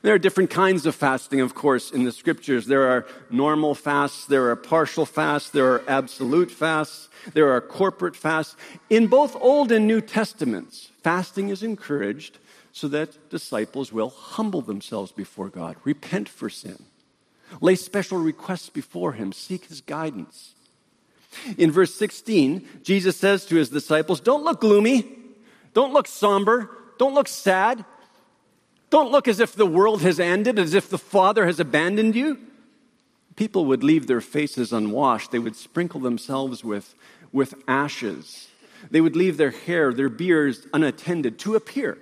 There 0.05 0.13
are 0.13 0.19
different 0.19 0.51
kinds 0.51 0.85
of 0.85 0.93
fasting, 0.93 1.41
of 1.41 1.55
course, 1.55 1.89
in 1.89 2.03
the 2.03 2.11
scriptures. 2.11 2.67
There 2.67 2.87
are 2.89 3.07
normal 3.31 3.73
fasts, 3.73 4.27
there 4.27 4.51
are 4.51 4.55
partial 4.55 5.03
fasts, 5.03 5.49
there 5.49 5.65
are 5.71 5.83
absolute 5.87 6.51
fasts, 6.51 7.09
there 7.33 7.51
are 7.51 7.59
corporate 7.59 8.15
fasts. 8.15 8.55
In 8.87 9.07
both 9.07 9.35
Old 9.41 9.71
and 9.71 9.87
New 9.87 10.01
Testaments, 10.01 10.91
fasting 11.01 11.49
is 11.49 11.63
encouraged 11.63 12.37
so 12.71 12.87
that 12.89 13.31
disciples 13.31 13.91
will 13.91 14.11
humble 14.11 14.61
themselves 14.61 15.11
before 15.11 15.49
God, 15.49 15.75
repent 15.83 16.29
for 16.29 16.51
sin, 16.51 16.83
lay 17.59 17.73
special 17.73 18.19
requests 18.19 18.69
before 18.69 19.13
Him, 19.13 19.33
seek 19.33 19.65
His 19.65 19.81
guidance. 19.81 20.53
In 21.57 21.71
verse 21.71 21.95
16, 21.95 22.63
Jesus 22.83 23.17
says 23.17 23.43
to 23.45 23.55
His 23.55 23.69
disciples, 23.69 24.19
Don't 24.19 24.43
look 24.43 24.61
gloomy, 24.61 25.17
don't 25.73 25.93
look 25.93 26.05
somber, 26.05 26.69
don't 26.99 27.15
look 27.15 27.27
sad, 27.27 27.83
don't 28.95 29.11
look 29.11 29.27
as 29.27 29.39
if 29.39 29.55
the 29.55 29.65
world 29.65 30.01
has 30.01 30.19
ended, 30.19 30.57
as 30.57 30.73
if 30.73 30.89
the 30.89 30.97
Father 30.97 31.45
has 31.45 31.59
abandoned 31.59 32.15
you. 32.15 32.39
People 33.35 33.65
would 33.65 33.83
leave 33.83 34.07
their 34.07 34.21
faces 34.21 34.71
unwashed, 34.71 35.31
they 35.31 35.39
would 35.39 35.55
sprinkle 35.55 35.99
themselves 35.99 36.63
with, 36.63 36.95
with 37.31 37.53
ashes. 37.67 38.47
They 38.91 39.01
would 39.01 39.15
leave 39.15 39.37
their 39.37 39.51
hair, 39.51 39.93
their 39.93 40.09
beards 40.09 40.67
unattended 40.73 41.39
to 41.39 41.55
appear 41.55 41.97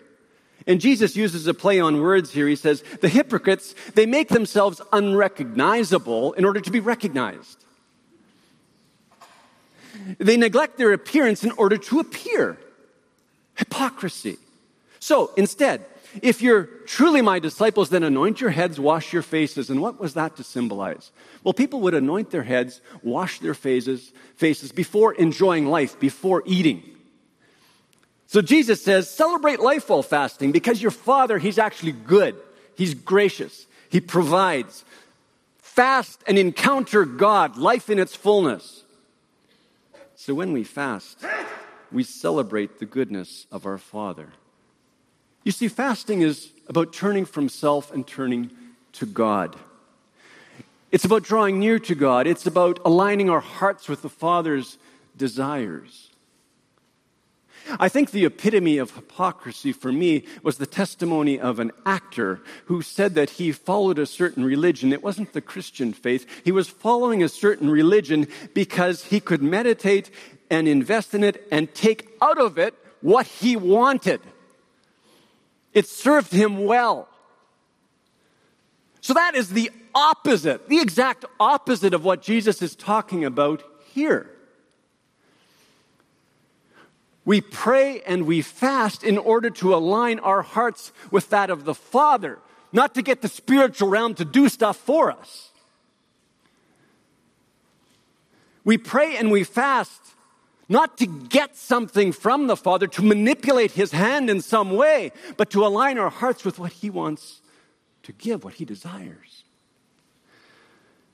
and 0.66 0.80
Jesus 0.80 1.16
uses 1.16 1.48
a 1.48 1.54
play 1.54 1.80
on 1.80 2.02
words 2.02 2.32
here. 2.32 2.48
He 2.48 2.56
says, 2.56 2.84
The 3.02 3.10
hypocrites, 3.10 3.76
they 3.96 4.06
make 4.06 4.30
themselves 4.30 4.82
unrecognizable 4.92 6.34
in 6.34 6.46
order 6.46 6.62
to 6.62 6.72
be 6.72 6.80
recognized. 6.80 7.64
They 10.20 10.38
neglect 10.38 10.78
their 10.78 10.94
appearance 10.94 11.44
in 11.44 11.52
order 11.52 11.78
to 11.78 12.00
appear. 12.00 12.58
Hypocrisy. 13.56 14.38
So 15.00 15.32
instead, 15.38 15.86
if 16.22 16.42
you're 16.42 16.64
truly 16.86 17.22
my 17.22 17.40
disciples, 17.40 17.90
then 17.90 18.04
anoint 18.04 18.40
your 18.40 18.52
heads, 18.52 18.80
wash 18.80 19.14
your 19.14 19.22
faces. 19.22 19.70
And 19.70 19.82
what 19.82 20.00
was 20.00 20.14
that 20.14 20.36
to 20.38 20.44
symbolize? 20.44 21.12
Well, 21.44 21.54
people 21.54 21.82
would 21.82 21.94
anoint 21.94 22.30
their 22.30 22.44
heads, 22.44 22.82
wash 23.02 23.40
their 23.40 23.54
faces, 23.54 24.14
faces 24.36 24.72
before 24.72 25.14
enjoying 25.14 25.66
life, 25.66 26.00
before 26.00 26.44
eating. 26.46 26.84
So 28.28 28.42
Jesus 28.42 28.84
says, 28.84 29.10
celebrate 29.10 29.60
life 29.60 29.90
while 29.90 30.04
fasting 30.04 30.52
because 30.52 30.82
your 30.82 30.92
Father, 30.92 31.38
He's 31.38 31.58
actually 31.58 31.92
good. 31.92 32.36
He's 32.76 32.94
gracious. 32.94 33.66
He 33.90 34.00
provides. 34.00 34.86
Fast 35.60 36.24
and 36.28 36.38
encounter 36.38 37.06
God, 37.06 37.58
life 37.58 37.90
in 37.90 37.98
its 37.98 38.16
fullness. 38.16 38.84
So 40.16 40.34
when 40.34 40.54
we 40.54 40.64
fast, 40.64 41.24
we 41.92 42.04
celebrate 42.04 42.80
the 42.80 42.86
goodness 42.86 43.46
of 43.52 43.66
our 43.66 43.78
Father. 43.78 44.30
You 45.44 45.52
see, 45.52 45.68
fasting 45.68 46.22
is 46.22 46.52
about 46.68 46.94
turning 46.94 47.26
from 47.26 47.50
self 47.50 47.92
and 47.92 48.08
turning 48.08 48.52
to 48.94 49.06
God. 49.06 49.56
It's 50.92 51.06
about 51.06 51.24
drawing 51.24 51.60
near 51.60 51.80
to 51.80 51.96
God. 51.96 52.28
It's 52.28 52.46
about 52.46 52.80
aligning 52.86 53.30
our 53.30 53.40
hearts 53.40 53.90
with 53.90 54.02
the 54.02 54.10
Father's 54.10 54.78
desires. 55.18 56.12
I 57.80 57.90
think 57.90 58.12
the 58.12 58.26
epitome 58.26 58.78
of 58.78 58.92
hypocrisy 58.92 59.72
for 59.72 59.92
me 59.92 60.26
was 60.44 60.58
the 60.58 60.66
testimony 60.66 61.40
of 61.40 61.60
an 61.60 61.72
actor 61.86 62.42
who 62.66 62.82
said 62.82 63.16
that 63.16 63.32
he 63.32 63.52
followed 63.52 64.00
a 64.00 64.06
certain 64.06 64.44
religion. 64.44 64.92
It 64.92 65.04
wasn't 65.04 65.34
the 65.34 65.42
Christian 65.42 65.94
faith. 65.94 66.26
He 66.44 66.52
was 66.52 66.68
following 66.68 67.24
a 67.24 67.30
certain 67.30 67.70
religion 67.70 68.28
because 68.54 69.06
he 69.06 69.20
could 69.20 69.42
meditate 69.42 70.12
and 70.50 70.68
invest 70.68 71.14
in 71.14 71.24
it 71.24 71.48
and 71.52 71.74
take 71.74 72.10
out 72.22 72.38
of 72.38 72.58
it 72.58 72.76
what 73.02 73.26
he 73.26 73.56
wanted. 73.56 74.22
It 75.74 75.88
served 75.88 76.32
him 76.32 76.66
well. 76.66 77.08
So 79.02 79.14
that 79.14 79.36
is 79.36 79.50
the 79.50 79.72
opposite, 79.94 80.70
the 80.70 80.80
exact 80.80 81.26
opposite 81.40 81.94
of 81.94 82.06
what 82.06 82.22
Jesus 82.22 82.62
is 82.62 82.76
talking 82.76 83.26
about 83.26 83.64
here. 83.94 84.30
We 87.26 87.42
pray 87.42 88.02
and 88.02 88.26
we 88.26 88.42
fast 88.42 89.04
in 89.04 89.18
order 89.18 89.50
to 89.50 89.74
align 89.74 90.20
our 90.20 90.42
hearts 90.42 90.92
with 91.10 91.30
that 91.30 91.50
of 91.50 91.64
the 91.64 91.74
Father, 91.74 92.40
not 92.72 92.96
to 92.96 93.02
get 93.02 93.22
the 93.22 93.28
spiritual 93.28 93.90
realm 93.90 94.14
to 94.16 94.26
do 94.26 94.50
stuff 94.50 94.78
for 94.78 95.12
us. 95.12 95.50
We 98.66 98.78
pray 98.78 99.18
and 99.18 99.32
we 99.32 99.44
fast 99.44 100.02
not 100.74 100.98
to 100.98 101.06
get 101.06 101.56
something 101.56 102.12
from 102.12 102.48
the 102.48 102.58
Father, 102.58 102.88
to 102.88 103.04
manipulate 103.04 103.72
His 103.72 103.92
hand 103.92 104.30
in 104.30 104.42
some 104.42 104.72
way, 104.72 105.12
but 105.38 105.52
to 105.52 105.64
align 105.66 106.00
our 106.00 106.10
hearts 106.10 106.44
with 106.44 106.58
what 106.58 106.74
He 106.74 106.90
wants 106.90 107.42
to 108.02 108.12
give, 108.12 108.44
what 108.44 108.56
He 108.56 108.66
desires. 108.66 109.44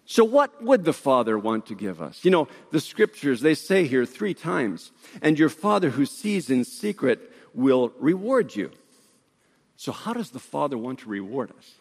So, 0.05 0.23
what 0.23 0.63
would 0.63 0.85
the 0.85 0.93
Father 0.93 1.37
want 1.37 1.67
to 1.67 1.75
give 1.75 2.01
us? 2.01 2.23
You 2.23 2.31
know, 2.31 2.47
the 2.71 2.79
scriptures, 2.79 3.41
they 3.41 3.53
say 3.53 3.85
here 3.85 4.05
three 4.05 4.33
times, 4.33 4.91
and 5.21 5.37
your 5.37 5.49
Father 5.49 5.89
who 5.89 6.05
sees 6.05 6.49
in 6.49 6.63
secret 6.63 7.19
will 7.53 7.91
reward 7.99 8.55
you. 8.55 8.71
So, 9.75 9.91
how 9.91 10.13
does 10.13 10.29
the 10.31 10.39
Father 10.39 10.77
want 10.77 10.99
to 10.99 11.09
reward 11.09 11.51
us? 11.51 11.75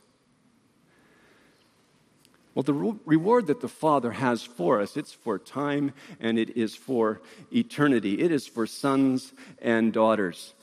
Well, 2.58 2.64
the 2.64 2.74
re- 2.74 2.98
reward 3.04 3.46
that 3.46 3.60
the 3.60 3.68
Father 3.68 4.10
has 4.10 4.42
for 4.42 4.80
us, 4.80 4.96
it's 4.96 5.12
for 5.12 5.38
time 5.38 5.92
and 6.18 6.40
it 6.40 6.56
is 6.56 6.74
for 6.74 7.20
eternity. 7.54 8.20
It 8.20 8.32
is 8.32 8.48
for 8.48 8.66
sons 8.66 9.32
and 9.62 9.92
daughters. 9.92 10.54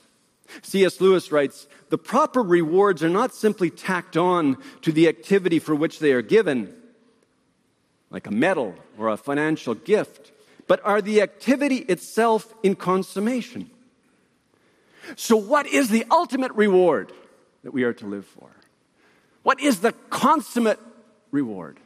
C.S. 0.62 0.99
Lewis 0.99 1.31
writes 1.31 1.67
The 1.91 1.97
proper 1.97 2.43
rewards 2.43 3.01
are 3.01 3.08
not 3.08 3.34
simply 3.34 3.69
tacked 3.69 4.17
on 4.17 4.58
to 4.81 4.91
the 4.91 5.08
activity 5.08 5.58
for 5.58 5.73
which 5.73 5.99
they 5.99 6.12
are 6.12 6.21
given 6.21 6.75
like 8.10 8.27
a 8.27 8.31
medal 8.31 8.75
or 8.97 9.08
a 9.08 9.15
financial 9.15 9.73
gift, 9.73 10.34
but 10.67 10.81
are 10.84 11.01
the 11.01 11.21
activity 11.21 11.77
itself 11.77 12.53
in 12.62 12.75
consummation. 12.75 13.69
So, 15.15 15.38
what 15.38 15.65
is 15.65 15.88
the 15.88 16.03
ultimate 16.12 16.51
reward 16.55 17.13
that 17.63 17.71
we 17.71 17.84
are 17.84 17.93
to 17.93 18.05
live 18.05 18.25
for? 18.25 18.49
What 19.43 19.62
is 19.62 19.79
the 19.79 19.93
consummate 20.10 20.79
reward? 21.31 21.79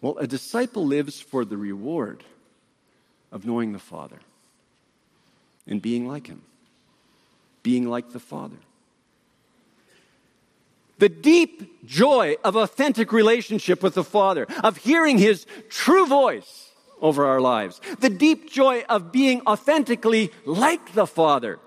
Well, 0.00 0.16
a 0.18 0.26
disciple 0.26 0.86
lives 0.86 1.20
for 1.20 1.44
the 1.44 1.56
reward 1.56 2.22
of 3.32 3.44
knowing 3.44 3.72
the 3.72 3.78
Father 3.78 4.20
and 5.66 5.82
being 5.82 6.06
like 6.06 6.28
Him, 6.28 6.42
being 7.62 7.88
like 7.88 8.12
the 8.12 8.20
Father. 8.20 8.56
The 10.98 11.08
deep 11.08 11.86
joy 11.86 12.36
of 12.44 12.56
authentic 12.56 13.12
relationship 13.12 13.82
with 13.82 13.94
the 13.94 14.04
Father, 14.04 14.46
of 14.64 14.78
hearing 14.78 15.18
His 15.18 15.46
true 15.68 16.06
voice 16.06 16.70
over 17.00 17.26
our 17.26 17.40
lives. 17.40 17.80
The 18.00 18.10
deep 18.10 18.50
joy 18.50 18.84
of 18.88 19.12
being 19.12 19.42
authentically 19.46 20.32
like 20.44 20.94
the 20.94 21.06
Father, 21.06 21.60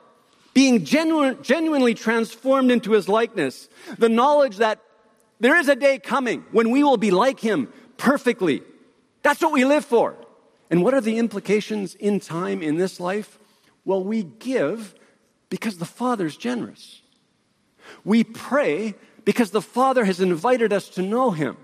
being 0.54 0.84
genu- 0.84 1.36
genuinely 1.42 1.94
transformed 1.94 2.72
into 2.72 2.92
His 2.92 3.08
likeness. 3.08 3.70
The 3.98 4.10
knowledge 4.10 4.58
that 4.58 4.82
there 5.40 5.58
is 5.58 5.70
a 5.70 5.76
day 5.76 5.98
coming 5.98 6.46
when 6.52 6.70
we 6.70 6.84
will 6.84 6.98
be 6.98 7.12
like 7.12 7.40
Him 7.40 7.72
perfectly. 8.02 8.64
That's 9.22 9.42
what 9.42 9.54
we 9.54 9.64
live 9.64 9.86
for. 9.86 10.18
And 10.72 10.84
what 10.84 10.96
are 10.96 11.02
the 11.02 11.20
implications 11.20 11.94
in 11.94 12.20
time 12.20 12.64
in 12.64 12.78
this 12.78 13.00
life? 13.00 13.38
Well, 13.86 14.04
we 14.04 14.24
give 14.24 14.96
because 15.50 15.78
the 15.78 15.86
Father's 15.86 16.36
generous. 16.36 17.02
We 18.04 18.24
pray 18.24 18.96
because 19.24 19.52
the 19.52 19.62
Father 19.62 20.06
has 20.06 20.20
invited 20.20 20.74
us 20.74 20.90
to 20.90 21.04
know 21.04 21.30
Him. 21.30 21.58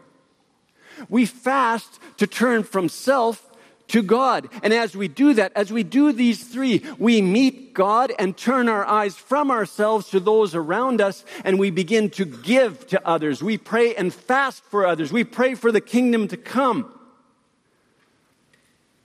We 1.09 1.25
fast 1.25 1.99
to 2.17 2.27
turn 2.27 2.63
from 2.63 2.87
self 2.87 3.46
to 3.89 4.01
God. 4.01 4.49
And 4.63 4.73
as 4.73 4.95
we 4.95 5.07
do 5.07 5.33
that, 5.35 5.51
as 5.55 5.71
we 5.71 5.83
do 5.83 6.11
these 6.11 6.43
three, 6.43 6.83
we 6.97 7.21
meet 7.21 7.73
God 7.73 8.11
and 8.17 8.35
turn 8.35 8.69
our 8.69 8.85
eyes 8.85 9.15
from 9.15 9.51
ourselves 9.51 10.09
to 10.09 10.19
those 10.19 10.55
around 10.55 11.01
us 11.01 11.23
and 11.43 11.59
we 11.59 11.69
begin 11.69 12.09
to 12.11 12.25
give 12.25 12.87
to 12.87 13.07
others. 13.07 13.43
We 13.43 13.57
pray 13.57 13.95
and 13.95 14.13
fast 14.13 14.63
for 14.65 14.85
others. 14.85 15.11
We 15.11 15.23
pray 15.23 15.55
for 15.55 15.71
the 15.71 15.81
kingdom 15.81 16.27
to 16.29 16.37
come. 16.37 16.91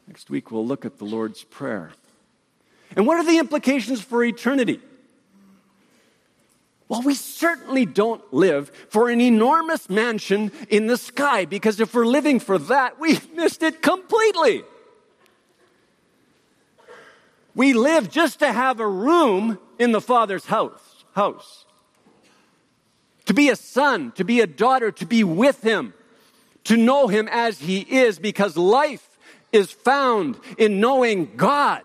Next 0.06 0.30
week, 0.30 0.50
we'll 0.50 0.66
look 0.66 0.84
at 0.84 0.98
the 0.98 1.04
Lord's 1.04 1.44
Prayer. 1.44 1.92
And 2.96 3.06
what 3.06 3.18
are 3.18 3.24
the 3.24 3.38
implications 3.38 4.02
for 4.02 4.22
eternity? 4.22 4.80
Well, 6.88 7.00
we 7.00 7.14
certainly 7.14 7.86
don't 7.86 8.22
live 8.34 8.68
for 8.90 9.08
an 9.08 9.18
enormous 9.18 9.88
mansion 9.88 10.52
in 10.68 10.88
the 10.88 10.98
sky 10.98 11.46
because 11.46 11.80
if 11.80 11.94
we're 11.94 12.04
living 12.04 12.38
for 12.38 12.58
that, 12.58 13.00
we've 13.00 13.32
missed 13.32 13.62
it 13.62 13.80
completely. 13.80 14.62
We 17.54 17.72
live 17.74 18.10
just 18.10 18.38
to 18.38 18.52
have 18.52 18.80
a 18.80 18.88
room 18.88 19.58
in 19.78 19.92
the 19.92 20.00
Father's 20.00 20.46
house, 20.46 21.04
house. 21.14 21.66
To 23.26 23.34
be 23.34 23.50
a 23.50 23.56
son, 23.56 24.12
to 24.12 24.24
be 24.24 24.40
a 24.40 24.46
daughter, 24.46 24.90
to 24.92 25.06
be 25.06 25.22
with 25.22 25.62
Him, 25.62 25.94
to 26.64 26.76
know 26.76 27.08
him 27.08 27.28
as 27.30 27.58
he 27.60 27.80
is 27.80 28.18
because 28.18 28.56
life 28.56 29.18
is 29.52 29.70
found 29.70 30.38
in 30.58 30.80
knowing 30.80 31.36
God. 31.36 31.82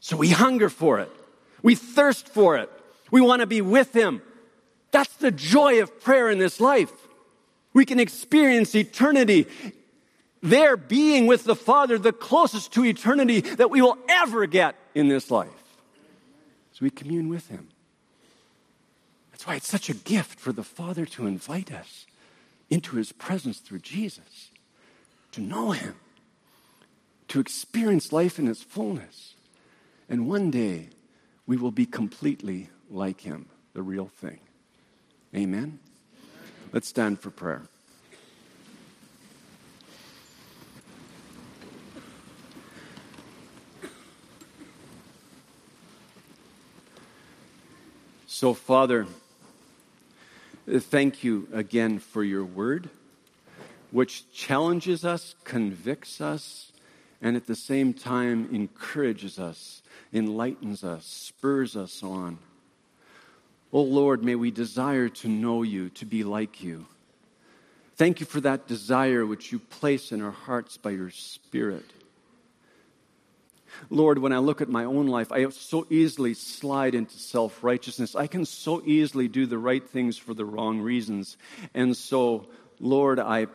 So 0.00 0.16
we 0.16 0.30
hunger 0.30 0.68
for 0.68 1.00
it. 1.00 1.10
We 1.62 1.74
thirst 1.74 2.28
for 2.28 2.56
it. 2.56 2.70
We 3.10 3.20
want 3.20 3.40
to 3.40 3.46
be 3.46 3.60
with 3.60 3.94
him. 3.94 4.20
That's 4.90 5.14
the 5.16 5.30
joy 5.30 5.80
of 5.80 6.00
prayer 6.00 6.28
in 6.28 6.38
this 6.38 6.60
life. 6.60 6.92
We 7.72 7.84
can 7.84 8.00
experience 8.00 8.74
eternity 8.74 9.46
there 10.42 10.76
being 10.76 11.26
with 11.26 11.44
the 11.44 11.54
Father, 11.54 11.98
the 11.98 12.12
closest 12.12 12.72
to 12.72 12.84
eternity 12.84 13.40
that 13.40 13.70
we 13.70 13.80
will 13.80 13.96
ever 14.08 14.46
get 14.46 14.74
in 14.94 15.08
this 15.08 15.30
life. 15.30 15.48
So 16.72 16.80
we 16.82 16.90
commune 16.90 17.28
with 17.28 17.48
him. 17.48 17.68
That's 19.30 19.46
why 19.46 19.54
it's 19.54 19.68
such 19.68 19.88
a 19.88 19.94
gift 19.94 20.40
for 20.40 20.52
the 20.52 20.64
Father 20.64 21.06
to 21.06 21.26
invite 21.26 21.72
us 21.72 22.06
into 22.70 22.96
his 22.96 23.12
presence 23.12 23.58
through 23.58 23.80
Jesus, 23.80 24.50
to 25.32 25.40
know 25.40 25.70
him, 25.70 25.94
to 27.28 27.40
experience 27.40 28.12
life 28.12 28.38
in 28.38 28.48
its 28.48 28.62
fullness. 28.62 29.34
And 30.08 30.28
one 30.28 30.50
day, 30.50 30.88
we 31.46 31.56
will 31.56 31.70
be 31.70 31.86
completely 31.86 32.68
like 32.90 33.20
him, 33.20 33.46
the 33.74 33.82
real 33.82 34.06
thing. 34.06 34.40
Amen? 35.34 35.78
Let's 36.72 36.88
stand 36.88 37.20
for 37.20 37.30
prayer. 37.30 37.62
So, 48.42 48.54
Father, 48.54 49.06
uh, 50.66 50.80
thank 50.80 51.22
you 51.22 51.46
again 51.52 52.00
for 52.00 52.24
your 52.24 52.44
word, 52.44 52.90
which 53.92 54.32
challenges 54.32 55.04
us, 55.04 55.36
convicts 55.44 56.20
us, 56.20 56.72
and 57.20 57.36
at 57.36 57.46
the 57.46 57.54
same 57.54 57.94
time 57.94 58.48
encourages 58.50 59.38
us, 59.38 59.80
enlightens 60.12 60.82
us, 60.82 61.06
spurs 61.06 61.76
us 61.76 62.02
on. 62.02 62.38
Oh 63.72 63.82
Lord, 63.82 64.24
may 64.24 64.34
we 64.34 64.50
desire 64.50 65.08
to 65.08 65.28
know 65.28 65.62
you, 65.62 65.90
to 65.90 66.04
be 66.04 66.24
like 66.24 66.64
you. 66.64 66.86
Thank 67.94 68.18
you 68.18 68.26
for 68.26 68.40
that 68.40 68.66
desire 68.66 69.24
which 69.24 69.52
you 69.52 69.60
place 69.60 70.10
in 70.10 70.20
our 70.20 70.32
hearts 70.32 70.76
by 70.76 70.90
your 70.90 71.10
Spirit. 71.10 71.88
Lord, 73.90 74.18
when 74.18 74.32
I 74.32 74.38
look 74.38 74.60
at 74.60 74.68
my 74.68 74.84
own 74.84 75.06
life, 75.06 75.32
I 75.32 75.48
so 75.50 75.86
easily 75.90 76.34
slide 76.34 76.94
into 76.94 77.18
self 77.18 77.62
righteousness. 77.62 78.14
I 78.14 78.26
can 78.26 78.44
so 78.44 78.82
easily 78.84 79.28
do 79.28 79.46
the 79.46 79.58
right 79.58 79.86
things 79.86 80.16
for 80.16 80.34
the 80.34 80.44
wrong 80.44 80.80
reasons. 80.80 81.36
And 81.74 81.96
so, 81.96 82.46
Lord, 82.80 83.18
I 83.18 83.46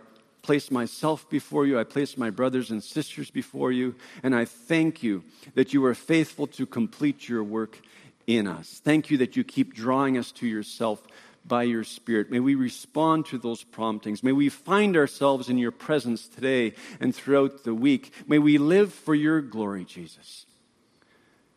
place 0.41 0.71
myself 0.71 1.29
before 1.29 1.65
you. 1.65 1.77
I 1.79 1.83
place 1.83 2.17
my 2.17 2.29
brothers 2.29 2.71
and 2.71 2.81
sisters 2.81 3.29
before 3.29 3.71
you. 3.71 3.95
And 4.23 4.33
I 4.33 4.45
thank 4.45 5.03
you 5.03 5.23
that 5.55 5.73
you 5.73 5.83
are 5.85 5.93
faithful 5.93 6.47
to 6.47 6.65
complete 6.65 7.27
your 7.27 7.43
work 7.43 7.79
in 8.27 8.47
us. 8.47 8.81
Thank 8.83 9.09
you 9.09 9.17
that 9.17 9.35
you 9.35 9.43
keep 9.43 9.73
drawing 9.73 10.17
us 10.17 10.31
to 10.33 10.47
yourself 10.47 11.01
by 11.47 11.63
your 11.63 11.83
Spirit. 11.83 12.29
May 12.29 12.39
we 12.39 12.55
respond 12.55 13.25
to 13.27 13.37
those 13.37 13.63
promptings. 13.63 14.23
May 14.23 14.31
we 14.31 14.49
find 14.49 14.97
ourselves 14.97 15.49
in 15.49 15.57
your 15.57 15.71
presence 15.71 16.27
today 16.27 16.73
and 16.99 17.15
throughout 17.15 17.63
the 17.63 17.73
week. 17.73 18.13
May 18.27 18.39
we 18.39 18.57
live 18.57 18.93
for 18.93 19.15
your 19.15 19.41
glory, 19.41 19.85
Jesus. 19.85 20.45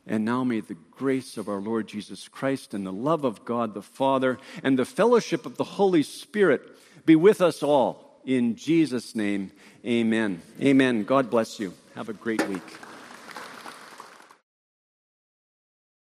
And 0.06 0.24
now 0.24 0.44
may 0.44 0.60
the 0.60 0.76
grace 0.90 1.36
of 1.36 1.48
our 1.48 1.60
Lord 1.60 1.86
Jesus 1.86 2.28
Christ 2.28 2.74
and 2.74 2.86
the 2.86 2.92
love 2.92 3.24
of 3.24 3.44
God 3.44 3.74
the 3.74 3.82
Father 3.82 4.38
and 4.62 4.78
the 4.78 4.84
fellowship 4.84 5.46
of 5.46 5.56
the 5.56 5.64
Holy 5.64 6.02
Spirit 6.02 6.62
be 7.06 7.16
with 7.16 7.40
us 7.40 7.62
all. 7.62 8.20
In 8.24 8.56
Jesus' 8.56 9.14
name, 9.14 9.52
amen. 9.84 10.42
Amen. 10.60 11.04
God 11.04 11.30
bless 11.30 11.58
you. 11.58 11.72
Have 11.94 12.08
a 12.08 12.12
great 12.12 12.46
week. 12.48 12.89